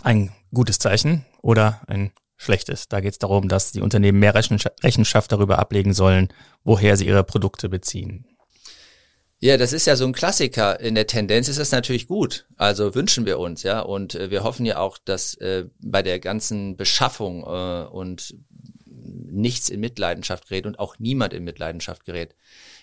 [0.03, 2.89] ein gutes Zeichen oder ein schlechtes.
[2.89, 6.29] Da geht es darum, dass die Unternehmen mehr Rechenschaft darüber ablegen sollen,
[6.65, 8.27] woher sie ihre Produkte beziehen.
[9.45, 10.79] Ja, das ist ja so ein Klassiker.
[10.79, 12.47] In der Tendenz ist das natürlich gut.
[12.57, 13.81] Also wünschen wir uns, ja.
[13.81, 18.37] Und äh, wir hoffen ja auch, dass äh, bei der ganzen Beschaffung äh, und
[18.87, 22.37] nichts in Mitleidenschaft gerät und auch niemand in Mitleidenschaft gerät.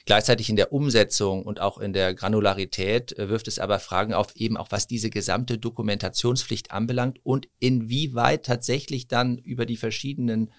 [0.04, 4.36] Gleichzeitig in der Umsetzung und auch in der Granularität äh, wirft es aber Fragen auf,
[4.36, 10.52] eben auch was diese gesamte Dokumentationspflicht anbelangt und inwieweit tatsächlich dann über die verschiedenen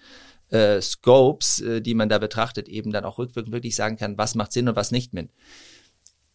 [0.49, 4.33] äh, Scopes, äh, die man da betrachtet, eben dann auch rückwirkend wirklich sagen kann, was
[4.33, 5.29] macht Sinn und was nicht mit.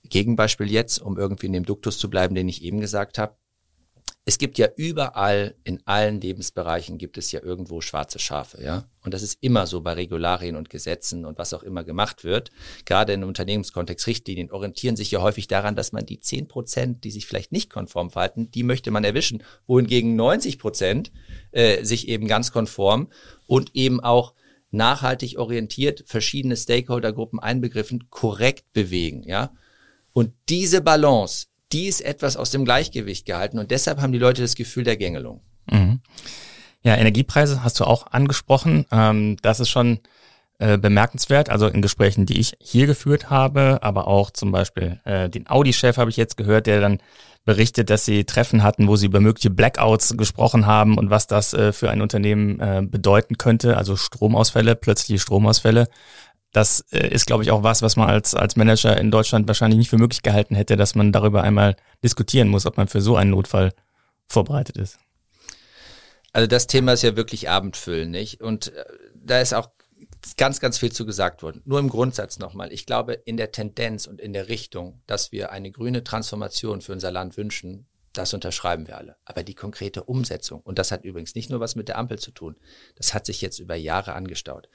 [0.08, 3.36] Gegenbeispiel jetzt, um irgendwie in dem Duktus zu bleiben, den ich eben gesagt habe.
[4.28, 8.90] Es gibt ja überall, in allen Lebensbereichen gibt es ja irgendwo schwarze Schafe, ja.
[9.04, 12.50] Und das ist immer so bei Regularien und Gesetzen und was auch immer gemacht wird.
[12.86, 17.12] Gerade in Unternehmenskontext, Richtlinien orientieren sich ja häufig daran, dass man die zehn Prozent, die
[17.12, 19.44] sich vielleicht nicht konform verhalten, die möchte man erwischen.
[19.68, 21.12] Wohingegen 90 Prozent
[21.52, 23.12] äh, sich eben ganz konform
[23.46, 24.34] und eben auch
[24.72, 29.52] nachhaltig orientiert, verschiedene Stakeholdergruppen einbegriffen, korrekt bewegen, ja.
[30.16, 34.40] Und diese Balance, die ist etwas aus dem Gleichgewicht gehalten und deshalb haben die Leute
[34.40, 35.42] das Gefühl der Gängelung.
[35.70, 36.00] Mhm.
[36.82, 38.86] Ja, Energiepreise hast du auch angesprochen.
[38.90, 40.00] Ähm, das ist schon
[40.58, 41.50] äh, bemerkenswert.
[41.50, 45.98] Also in Gesprächen, die ich hier geführt habe, aber auch zum Beispiel äh, den Audi-Chef
[45.98, 46.98] habe ich jetzt gehört, der dann
[47.44, 51.52] berichtet, dass sie Treffen hatten, wo sie über mögliche Blackouts gesprochen haben und was das
[51.52, 53.76] äh, für ein Unternehmen äh, bedeuten könnte.
[53.76, 55.88] Also Stromausfälle, plötzliche Stromausfälle.
[56.52, 59.78] Das äh, ist, glaube ich, auch was, was man als, als Manager in Deutschland wahrscheinlich
[59.78, 63.16] nicht für möglich gehalten hätte, dass man darüber einmal diskutieren muss, ob man für so
[63.16, 63.72] einen Notfall
[64.28, 64.98] vorbereitet ist.
[66.32, 68.40] Also das Thema ist ja wirklich Abendfüllen, nicht?
[68.40, 69.70] Und äh, da ist auch
[70.36, 71.62] ganz, ganz viel zu gesagt worden.
[71.64, 72.72] Nur im Grundsatz nochmal.
[72.72, 76.92] Ich glaube, in der Tendenz und in der Richtung, dass wir eine grüne Transformation für
[76.92, 79.16] unser Land wünschen, Das unterschreiben wir alle.
[79.24, 82.30] Aber die konkrete Umsetzung, und das hat übrigens nicht nur was mit der Ampel zu
[82.30, 82.56] tun,
[82.96, 84.68] das hat sich jetzt über Jahre angestaut.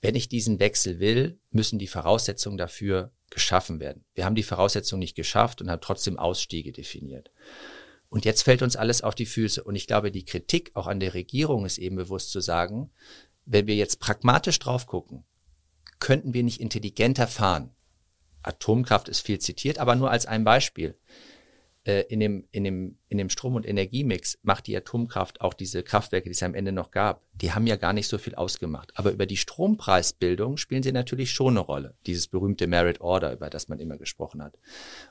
[0.00, 4.04] Wenn ich diesen Wechsel will, müssen die Voraussetzungen dafür geschaffen werden.
[4.14, 7.30] Wir haben die Voraussetzungen nicht geschafft und haben trotzdem Ausstiege definiert.
[8.08, 9.64] Und jetzt fällt uns alles auf die Füße.
[9.64, 12.90] Und ich glaube, die Kritik auch an der Regierung ist eben bewusst zu sagen,
[13.44, 15.24] wenn wir jetzt pragmatisch drauf gucken,
[15.98, 17.74] könnten wir nicht intelligenter fahren.
[18.42, 20.98] Atomkraft ist viel zitiert, aber nur als ein Beispiel.
[21.86, 25.84] Äh, in dem, in, dem, in dem Strom- und Energiemix macht die Atomkraft auch diese
[25.84, 28.92] Kraftwerke, die es am Ende noch gab, die haben ja gar nicht so viel ausgemacht.
[28.96, 31.94] Aber über die Strompreisbildung spielen sie natürlich schon eine Rolle.
[32.06, 34.58] Dieses berühmte Merit Order, über das man immer gesprochen hat.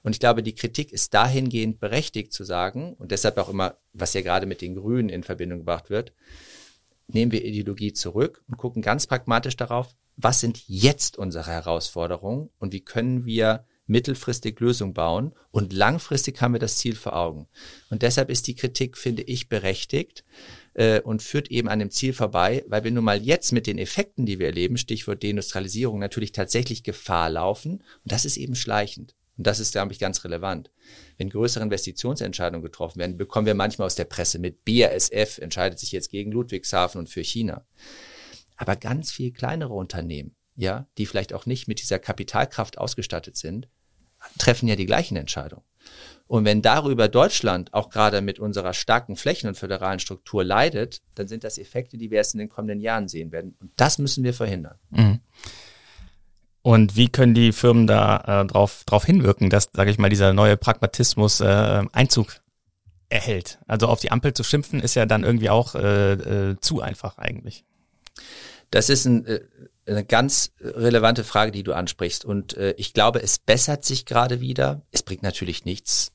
[0.03, 4.13] Und ich glaube, die Kritik ist dahingehend berechtigt zu sagen, und deshalb auch immer, was
[4.13, 6.11] ja gerade mit den Grünen in Verbindung gebracht wird,
[7.07, 12.73] nehmen wir Ideologie zurück und gucken ganz pragmatisch darauf, was sind jetzt unsere Herausforderungen und
[12.73, 17.47] wie können wir mittelfristig Lösung bauen und langfristig haben wir das Ziel vor Augen.
[17.89, 20.23] Und deshalb ist die Kritik, finde ich, berechtigt
[20.73, 23.77] äh, und führt eben an dem Ziel vorbei, weil wir nun mal jetzt mit den
[23.77, 27.73] Effekten, die wir erleben, Stichwort Deindustrialisierung, natürlich tatsächlich Gefahr laufen.
[27.73, 29.15] Und das ist eben schleichend.
[29.37, 30.71] Und das ist, glaube ich, ganz relevant.
[31.17, 35.91] Wenn größere Investitionsentscheidungen getroffen werden, bekommen wir manchmal aus der Presse mit, BASF entscheidet sich
[35.91, 37.65] jetzt gegen Ludwigshafen und für China.
[38.55, 43.67] Aber ganz viel kleinere Unternehmen, ja, die vielleicht auch nicht mit dieser Kapitalkraft ausgestattet sind,
[44.38, 45.63] treffen ja die gleichen Entscheidungen.
[46.27, 51.27] Und wenn darüber Deutschland auch gerade mit unserer starken Flächen- und föderalen Struktur leidet, dann
[51.27, 53.55] sind das Effekte, die wir erst in den kommenden Jahren sehen werden.
[53.59, 54.75] Und das müssen wir verhindern.
[54.89, 55.19] Mhm.
[56.63, 60.33] Und wie können die Firmen da äh, drauf, drauf hinwirken, dass, sage ich mal, dieser
[60.33, 62.41] neue Pragmatismus äh, Einzug
[63.07, 63.59] erhält?
[63.67, 67.19] Also auf die Ampel zu schimpfen ist ja dann irgendwie auch äh, äh, zu einfach
[67.19, 67.65] eigentlich.
[68.71, 69.41] Das ist ein, äh,
[69.87, 72.25] eine ganz relevante Frage, die du ansprichst.
[72.25, 74.81] Und äh, ich glaube, es bessert sich gerade wieder.
[74.91, 76.11] Es bringt natürlich nichts.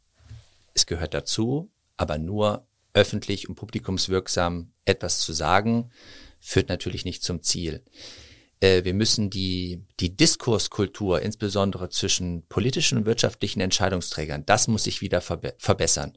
[0.74, 5.90] Es gehört dazu, aber nur öffentlich und publikumswirksam etwas zu sagen,
[6.40, 7.84] führt natürlich nicht zum Ziel.
[8.60, 15.00] Äh, wir müssen die, die Diskurskultur, insbesondere zwischen politischen und wirtschaftlichen Entscheidungsträgern, das muss sich
[15.00, 16.16] wieder verbe verbessern.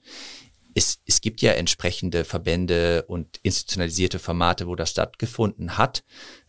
[0.75, 6.03] Es, es gibt ja entsprechende Verbände und institutionalisierte Formate, wo das stattgefunden hat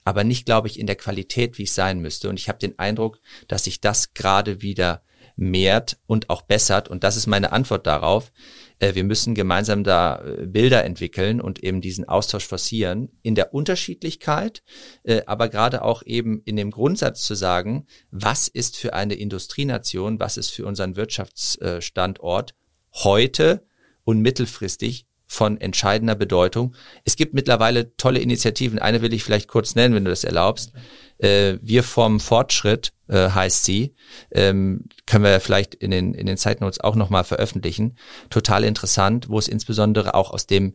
[0.04, 2.28] aber nicht, glaube ich, in der Qualität, wie es sein müsste.
[2.28, 5.02] Und ich habe den Eindruck, dass sich das gerade wieder
[5.36, 6.88] mehrt und auch bessert.
[6.88, 8.30] Und das ist meine Antwort darauf.
[8.78, 13.52] Äh, wir müssen gemeinsam da äh, Bilder entwickeln und eben diesen Austausch forcieren in der
[13.52, 14.62] Unterschiedlichkeit,
[15.02, 20.20] äh, aber gerade auch eben in dem Grundsatz zu sagen, was ist für eine Industrienation,
[20.20, 22.54] was ist für unseren Wirtschaftsstandort
[22.92, 23.66] heute
[24.04, 26.74] und mittelfristig von entscheidender Bedeutung.
[27.04, 28.78] Es gibt mittlerweile tolle Initiativen.
[28.78, 30.72] Eine will ich vielleicht kurz nennen, wenn du das erlaubst.
[31.18, 33.94] Äh, wir formen Fortschritt, äh, heißt sie.
[34.30, 37.96] Ähm, können wir vielleicht in den, in den Zeitnotes auch nochmal veröffentlichen.
[38.30, 40.74] Total interessant, wo es insbesondere auch aus dem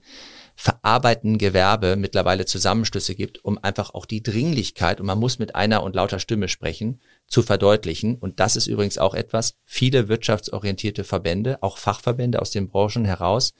[0.55, 5.83] verarbeitenden Gewerbe mittlerweile Zusammenschlüsse gibt, um einfach auch die Dringlichkeit, und man muss mit einer
[5.83, 8.17] und lauter Stimme sprechen, zu verdeutlichen.
[8.17, 13.53] Und das ist übrigens auch etwas, viele wirtschaftsorientierte Verbände, auch Fachverbände aus den Branchen heraus,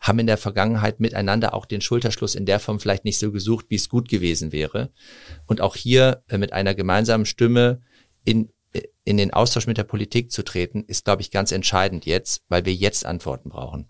[0.00, 3.66] haben in der Vergangenheit miteinander auch den Schulterschluss in der Form vielleicht nicht so gesucht,
[3.68, 4.90] wie es gut gewesen wäre.
[5.46, 7.82] Und auch hier äh, mit einer gemeinsamen Stimme
[8.24, 12.06] in, äh, in den Austausch mit der Politik zu treten, ist, glaube ich, ganz entscheidend
[12.06, 13.88] jetzt, weil wir jetzt Antworten brauchen.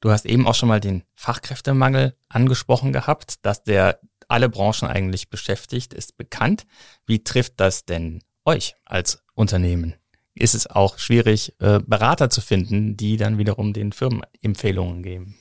[0.00, 5.30] Du hast eben auch schon mal den Fachkräftemangel angesprochen gehabt, dass der alle Branchen eigentlich
[5.30, 6.66] beschäftigt, ist bekannt.
[7.06, 9.94] Wie trifft das denn euch als Unternehmen?
[10.36, 15.34] ist es auch schwierig, äh, Berater zu finden, die dann wiederum den Firmen Empfehlungen geben.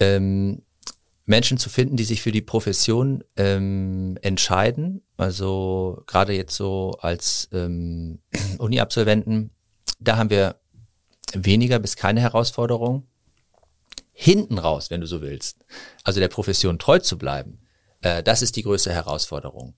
[0.00, 0.62] Ähm,
[1.26, 7.48] Menschen zu finden, die sich für die Profession ähm, entscheiden, also gerade jetzt so als
[7.52, 8.20] ähm,
[8.58, 9.50] Uni-Absolventen,
[9.98, 10.60] da haben wir
[11.34, 13.06] weniger bis keine Herausforderung.
[14.20, 15.64] Hinten raus, wenn du so willst,
[16.02, 17.60] also der Profession treu zu bleiben,
[18.00, 19.74] äh, das ist die größte Herausforderung,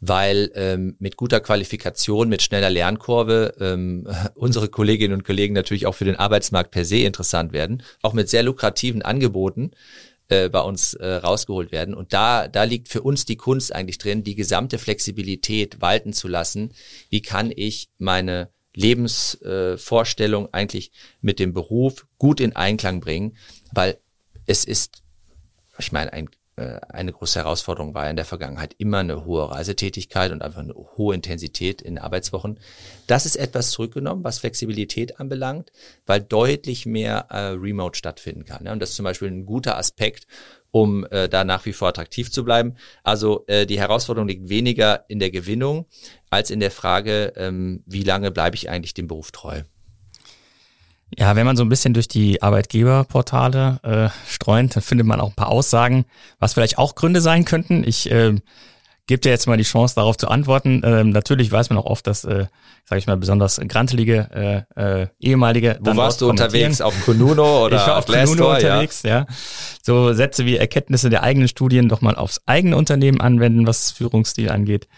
[0.00, 5.94] weil ähm, mit guter Qualifikation, mit schneller Lernkurve ähm, unsere Kolleginnen und Kollegen natürlich auch
[5.94, 9.70] für den Arbeitsmarkt per se interessant werden, auch mit sehr lukrativen Angeboten
[10.26, 11.94] äh, bei uns äh, rausgeholt werden.
[11.94, 16.26] Und da, da liegt für uns die Kunst eigentlich drin, die gesamte Flexibilität walten zu
[16.26, 16.72] lassen.
[17.08, 23.36] Wie kann ich meine Lebensvorstellung äh, eigentlich mit dem Beruf gut in Einklang bringen?
[23.72, 23.98] Weil
[24.46, 25.02] es ist,
[25.78, 30.32] ich meine, ein äh, eine große Herausforderung war in der Vergangenheit immer eine hohe Reisetätigkeit
[30.32, 32.58] und einfach eine hohe Intensität in Arbeitswochen.
[33.06, 35.70] Das ist etwas zurückgenommen, was Flexibilität anbelangt,
[36.06, 38.64] weil deutlich mehr äh, Remote stattfinden kann.
[38.64, 38.72] Ja?
[38.72, 40.26] Und das ist zum Beispiel ein guter Aspekt,
[40.70, 42.76] um äh, da nach wie vor attraktiv zu bleiben.
[43.02, 45.86] Also äh, die Herausforderung liegt weniger in der Gewinnung
[46.30, 49.62] als in der Frage, ähm, wie lange bleibe ich eigentlich dem Beruf treu.
[51.16, 55.28] Ja, wenn man so ein bisschen durch die Arbeitgeberportale äh, streunt, dann findet man auch
[55.28, 56.04] ein paar Aussagen,
[56.40, 57.84] was vielleicht auch Gründe sein könnten.
[57.86, 58.34] Ich äh,
[59.06, 60.82] gebe dir jetzt mal die Chance, darauf zu antworten.
[60.84, 62.46] Ähm, natürlich weiß man auch oft, dass, äh,
[62.84, 65.78] sage ich mal, besonders grantelige äh, äh, ehemalige.
[65.80, 66.80] Wo warst du unterwegs?
[66.80, 69.20] Auf Konuno oder ich war auf Konuno unterwegs, ja.
[69.20, 69.26] ja.
[69.82, 74.50] So Sätze wie Erkenntnisse der eigenen Studien doch mal aufs eigene Unternehmen anwenden, was Führungsstil
[74.50, 74.88] angeht.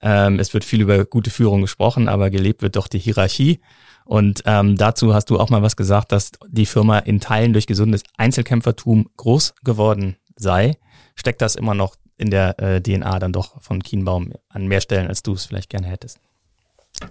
[0.00, 3.60] Ähm, es wird viel über gute Führung gesprochen, aber gelebt wird doch die Hierarchie.
[4.08, 7.66] Und ähm, dazu hast du auch mal was gesagt, dass die Firma in Teilen durch
[7.66, 10.78] gesundes Einzelkämpfertum groß geworden sei.
[11.14, 15.08] Steckt das immer noch in der äh, DNA dann doch von Kienbaum an mehr Stellen,
[15.08, 16.20] als du es vielleicht gerne hättest?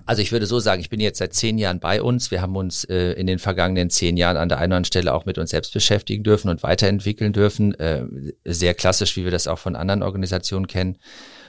[0.08, 2.32] Also ich würde so sagen, ich bin jetzt seit zehn Jahren bei uns.
[2.32, 5.14] Wir haben uns äh, in den vergangenen zehn Jahren an der einen oder anderen Stelle
[5.14, 7.76] auch mit uns selbst beschäftigen dürfen und weiterentwickeln dürfen.
[7.76, 8.08] Äh,
[8.44, 10.98] sehr klassisch, wie wir das auch von anderen Organisationen kennen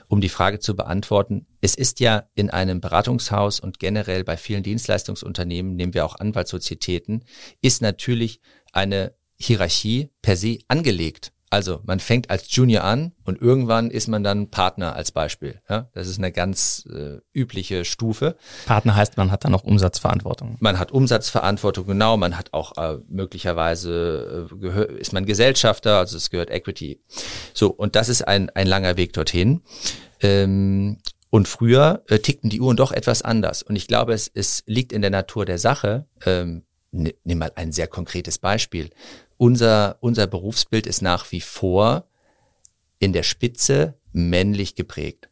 [0.09, 1.45] um die Frage zu beantworten.
[1.61, 7.23] Es ist ja in einem Beratungshaus und generell bei vielen Dienstleistungsunternehmen, nehmen wir auch Anwaltssozietäten,
[7.61, 8.41] ist natürlich
[8.73, 11.31] eine Hierarchie per se angelegt.
[11.49, 15.61] Also man fängt als Junior an und irgendwann ist man dann Partner als Beispiel.
[15.67, 18.35] Ja, das ist eine ganz äh, übliche Stufe.
[18.67, 20.57] Partner heißt, man hat dann auch Umsatzverantwortung.
[20.59, 22.17] Man hat Umsatzverantwortung, genau.
[22.17, 27.01] Man hat auch äh, möglicherweise äh, ist man Gesellschafter, also es gehört Equity.
[27.53, 29.61] So und das ist ein ein langer Weg dorthin.
[30.21, 30.97] Ähm,
[31.31, 33.61] und früher äh, tickten die Uhren doch etwas anders.
[33.61, 36.07] Und ich glaube, es, es liegt in der Natur der Sache.
[36.25, 38.89] Ähm, nimm mal ein sehr konkretes Beispiel
[39.39, 42.05] unser, unser Berufsbild ist nach wie vor
[42.99, 45.29] in der Spitze männlich geprägt.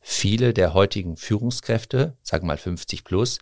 [0.00, 3.40] Viele der heutigen Führungskräfte, sag mal 50 plus,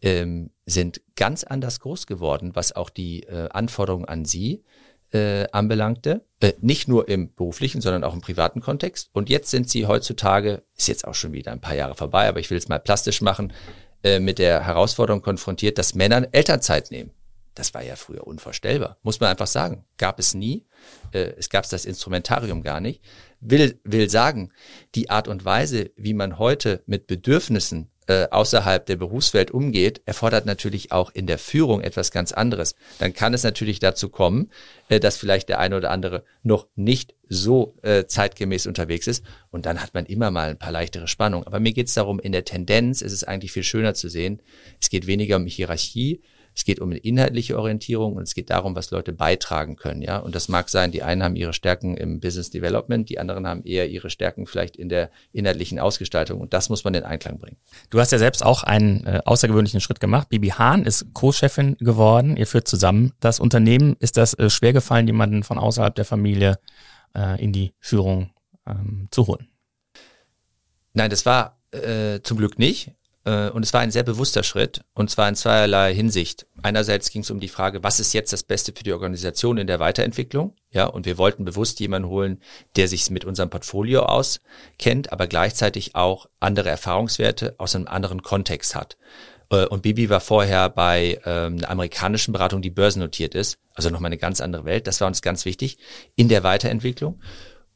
[0.00, 4.64] ähm, sind ganz anders groß geworden, was auch die äh, Anforderungen an sie
[5.12, 6.24] äh, anbelangte.
[6.40, 9.10] Äh, nicht nur im beruflichen, sondern auch im privaten Kontext.
[9.12, 12.40] Und jetzt sind sie heutzutage, ist jetzt auch schon wieder ein paar Jahre vorbei, aber
[12.40, 13.52] ich will es mal plastisch machen,
[14.02, 17.10] äh, mit der Herausforderung konfrontiert, dass Männer Elternzeit nehmen.
[17.58, 19.84] Das war ja früher unvorstellbar, muss man einfach sagen.
[19.96, 20.64] Gab es nie.
[21.10, 23.02] Äh, es gab das Instrumentarium gar nicht.
[23.40, 24.52] Will, will sagen,
[24.94, 30.46] die Art und Weise, wie man heute mit Bedürfnissen äh, außerhalb der Berufswelt umgeht, erfordert
[30.46, 32.76] natürlich auch in der Führung etwas ganz anderes.
[33.00, 34.52] Dann kann es natürlich dazu kommen,
[34.88, 39.66] äh, dass vielleicht der eine oder andere noch nicht so äh, zeitgemäß unterwegs ist und
[39.66, 41.44] dann hat man immer mal ein paar leichtere Spannungen.
[41.44, 44.40] Aber mir geht es darum, in der Tendenz ist es eigentlich viel schöner zu sehen,
[44.80, 46.22] es geht weniger um Hierarchie,
[46.58, 50.18] es geht um eine inhaltliche Orientierung und es geht darum, was Leute beitragen können, ja.
[50.18, 53.62] Und das mag sein, die einen haben ihre Stärken im Business Development, die anderen haben
[53.62, 57.58] eher ihre Stärken vielleicht in der inhaltlichen Ausgestaltung und das muss man in Einklang bringen.
[57.90, 60.30] Du hast ja selbst auch einen äh, außergewöhnlichen Schritt gemacht.
[60.30, 62.36] Bibi Hahn ist Co-Chefin geworden.
[62.36, 63.94] Ihr führt zusammen das Unternehmen.
[64.00, 66.58] Ist das äh, schwer gefallen, jemanden von außerhalb der Familie
[67.14, 68.30] äh, in die Führung
[68.66, 69.46] ähm, zu holen?
[70.92, 72.97] Nein, das war äh, zum Glück nicht.
[73.28, 76.46] Äh, und es war ein sehr bewusster Schritt, und zwar in zweierlei Hinsicht.
[76.62, 79.66] Einerseits ging es um die Frage, was ist jetzt das Beste für die Organisation in
[79.66, 80.54] der Weiterentwicklung?
[80.70, 82.40] Ja, und wir wollten bewusst jemanden holen,
[82.76, 88.74] der sich mit unserem Portfolio auskennt, aber gleichzeitig auch andere Erfahrungswerte aus einem anderen Kontext
[88.74, 88.96] hat.
[89.50, 94.08] Äh, und Bibi war vorher bei ähm, einer amerikanischen Beratung, die börsennotiert ist, also nochmal
[94.08, 94.86] eine ganz andere Welt.
[94.86, 95.76] Das war uns ganz wichtig
[96.16, 97.20] in der Weiterentwicklung.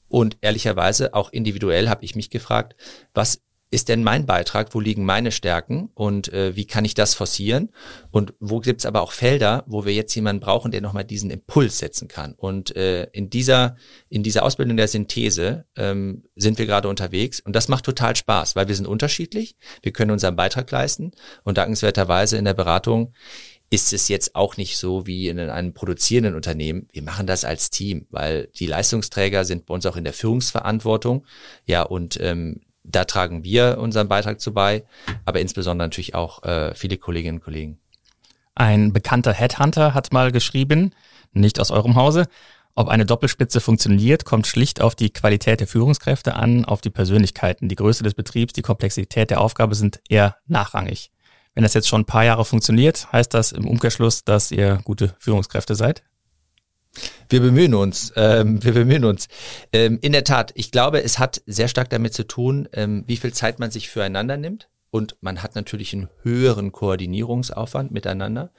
[0.09, 2.75] Und ehrlicherweise auch individuell habe ich mich gefragt,
[3.15, 3.41] was
[3.73, 4.75] ist denn mein Beitrag?
[4.75, 7.71] Wo liegen meine Stärken und äh, wie kann ich das forcieren?
[8.11, 11.79] Und wo gibt's aber auch Felder, wo wir jetzt jemanden brauchen, der nochmal diesen Impuls
[11.79, 12.35] setzen kann?
[12.35, 13.77] Und äh, in dieser
[14.11, 18.57] in dieser Ausbildung der Synthese ähm, sind wir gerade unterwegs und das macht total Spaß,
[18.57, 21.13] weil wir sind unterschiedlich, wir können unseren Beitrag leisten
[21.43, 23.15] und dankenswerterweise in der Beratung
[23.71, 26.89] ist es jetzt auch nicht so wie in einem produzierenden Unternehmen.
[26.93, 31.25] Wir machen das als Team, weil die Leistungsträger sind bei uns auch in der Führungsverantwortung.
[31.65, 34.85] Ja, und ähm, da tragen wir unseren Beitrag zu bei,
[35.25, 37.79] aber insbesondere natürlich auch äh, viele Kolleginnen und Kollegen.
[38.55, 40.93] Ein bekannter Headhunter hat mal geschrieben,
[41.33, 42.27] nicht aus eurem Hause,
[42.75, 47.69] ob eine Doppelspitze funktioniert, kommt schlicht auf die Qualität der Führungskräfte an, auf die Persönlichkeiten.
[47.69, 51.11] Die Größe des Betriebs, die Komplexität der Aufgabe sind eher nachrangig.
[51.55, 55.15] Wenn das jetzt schon ein paar Jahre funktioniert, heißt das im Umkehrschluss, dass ihr gute
[55.19, 56.03] Führungskräfte seid?
[57.29, 59.29] Wir bemühen uns, ähm, wir bemühen uns.
[59.73, 63.17] Ähm, in der Tat, ich glaube, es hat sehr stark damit zu tun, ähm, wie
[63.17, 64.69] viel Zeit man sich füreinander nimmt.
[64.91, 68.51] Und man hat natürlich einen höheren Koordinierungsaufwand miteinander.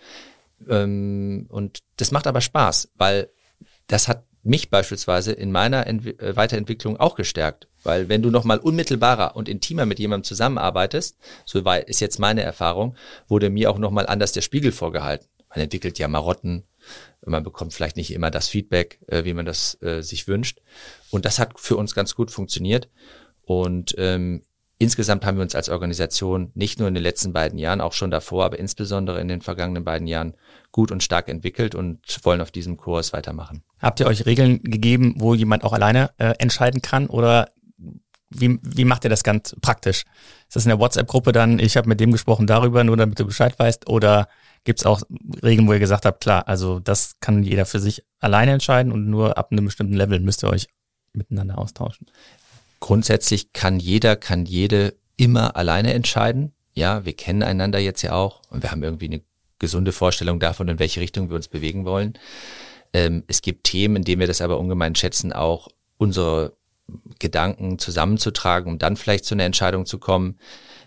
[0.67, 3.29] Ähm, und das macht aber Spaß, weil
[3.87, 7.67] das hat mich beispielsweise in meiner Entwi äh, Weiterentwicklung auch gestärkt.
[7.83, 12.95] Weil wenn du nochmal unmittelbarer und intimer mit jemandem zusammenarbeitest, so ist jetzt meine Erfahrung,
[13.27, 15.27] wurde mir auch nochmal anders der Spiegel vorgehalten.
[15.49, 16.63] Man entwickelt ja Marotten,
[17.25, 20.59] man bekommt vielleicht nicht immer das Feedback, äh, wie man das äh, sich wünscht.
[21.09, 22.89] Und das hat für uns ganz gut funktioniert.
[23.43, 24.43] Und ähm,
[24.77, 28.11] insgesamt haben wir uns als Organisation nicht nur in den letzten beiden Jahren, auch schon
[28.11, 30.33] davor, aber insbesondere in den vergangenen beiden Jahren
[30.71, 33.63] gut und stark entwickelt und wollen auf diesem Kurs weitermachen.
[33.79, 37.49] Habt ihr euch Regeln gegeben, wo jemand auch alleine äh, entscheiden kann oder
[38.35, 40.05] wie, wie macht ihr das ganz praktisch?
[40.47, 43.25] Ist das in der WhatsApp-Gruppe dann, ich habe mit dem gesprochen darüber, nur damit du
[43.25, 44.27] Bescheid weißt, oder
[44.63, 45.01] gibt es auch
[45.43, 49.09] Regeln, wo ihr gesagt habt, klar, also das kann jeder für sich alleine entscheiden und
[49.09, 50.67] nur ab einem bestimmten Level müsst ihr euch
[51.13, 52.07] miteinander austauschen?
[52.79, 56.53] Grundsätzlich kann jeder, kann jede immer alleine entscheiden.
[56.73, 59.21] Ja, wir kennen einander jetzt ja auch und wir haben irgendwie eine
[59.59, 62.17] gesunde Vorstellung davon, in welche Richtung wir uns bewegen wollen.
[62.93, 66.53] Ähm, es gibt Themen, in denen wir das aber ungemein schätzen, auch unsere
[67.19, 70.37] Gedanken zusammenzutragen, um dann vielleicht zu einer Entscheidung zu kommen.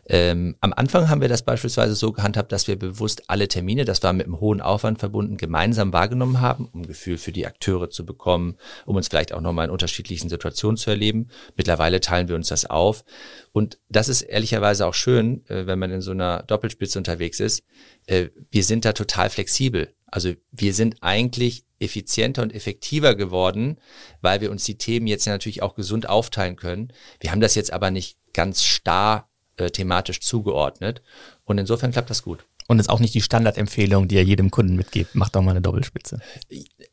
[0.09, 4.03] Ähm, am Anfang haben wir das beispielsweise so gehandhabt, dass wir bewusst alle Termine, das
[4.03, 8.07] war mit einem hohen Aufwand verbunden, gemeinsam wahrgenommen haben, um Gefühl für die Akteure zu
[8.07, 11.29] bekommen, um uns vielleicht auch nochmal in unterschiedlichen Situationen zu erleben.
[11.57, 13.05] Mittlerweile teilen wir uns das auf.
[13.53, 17.65] Und das ist ehrlicherweise auch schön, äh, wenn man in so einer Doppelspitze unterwegs ist.
[18.07, 19.93] Äh, wir sind da total flexibel.
[20.07, 23.79] Also wir sind eigentlich effizienter und effektiver geworden,
[24.21, 26.93] weil wir uns die Themen jetzt natürlich auch gesund aufteilen können.
[27.21, 31.03] Wir haben das jetzt aber nicht ganz starr äh, thematisch zugeordnet.
[31.45, 32.45] Und insofern klappt das gut.
[32.69, 35.15] Und ist auch nicht die Standardempfehlung, die er jedem Kunden mitgibt.
[35.15, 36.19] Mach doch mal eine Doppelspitze.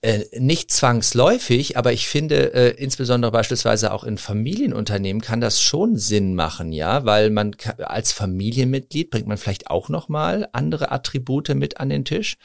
[0.02, 5.98] Äh, nicht zwangsläufig, aber ich finde, äh, insbesondere beispielsweise auch in Familienunternehmen kann das schon
[5.98, 11.80] Sinn machen, ja, weil man als Familienmitglied bringt man vielleicht auch nochmal andere Attribute mit
[11.80, 12.38] an den Tisch.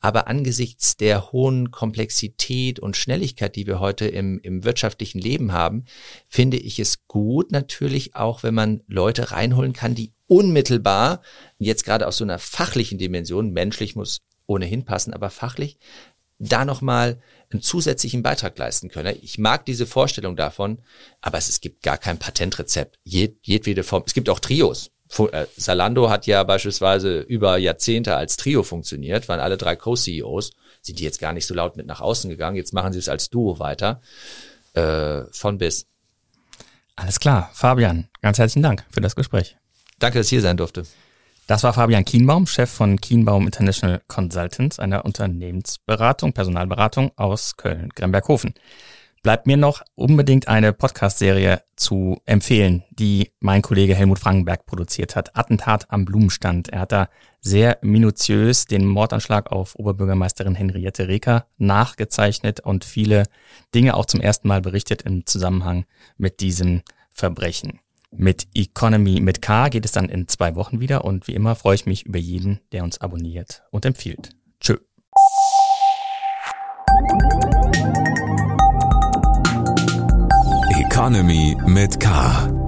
[0.00, 5.84] Aber angesichts der hohen Komplexität und Schnelligkeit, die wir heute im, im wirtschaftlichen Leben haben,
[6.28, 11.22] finde ich es gut natürlich auch, wenn man Leute reinholen kann, die unmittelbar,
[11.58, 15.78] jetzt gerade aus so einer fachlichen Dimension, menschlich muss ohnehin passen, aber fachlich,
[16.38, 17.20] da nochmal
[17.50, 19.16] einen zusätzlichen Beitrag leisten können.
[19.22, 20.78] Ich mag diese Vorstellung davon,
[21.20, 22.98] aber es, es gibt gar kein Patentrezept.
[23.04, 24.02] Jed, jedwede Form.
[24.06, 24.90] Es gibt auch Trios.
[25.18, 30.98] Äh, Salando hat ja beispielsweise über Jahrzehnte als Trio funktioniert, waren alle drei Co-CEOs, sind
[30.98, 32.56] die jetzt gar nicht so laut mit nach außen gegangen.
[32.56, 34.00] Jetzt machen sie es als Duo weiter.
[34.72, 35.86] Äh, von bis.
[36.96, 37.50] Alles klar.
[37.52, 39.56] Fabian, ganz herzlichen Dank für das Gespräch.
[40.02, 40.82] Danke, dass ich hier sein durfte.
[41.46, 48.54] Das war Fabian Kienbaum, Chef von Kienbaum International Consultants, einer Unternehmensberatung, Personalberatung aus Köln-Gremberghofen.
[49.22, 55.36] Bleibt mir noch unbedingt eine Podcast-Serie zu empfehlen, die mein Kollege Helmut Frankenberg produziert hat.
[55.36, 56.70] Attentat am Blumenstand.
[56.70, 57.08] Er hat da
[57.40, 63.22] sehr minutiös den Mordanschlag auf Oberbürgermeisterin Henriette Reker nachgezeichnet und viele
[63.72, 65.84] Dinge auch zum ersten Mal berichtet im Zusammenhang
[66.16, 66.82] mit diesem
[67.12, 67.78] Verbrechen.
[68.14, 71.76] Mit Economy mit K geht es dann in zwei Wochen wieder und wie immer freue
[71.76, 74.30] ich mich über jeden, der uns abonniert und empfiehlt.
[74.60, 74.76] Tschö.
[80.78, 82.61] Economy mit K.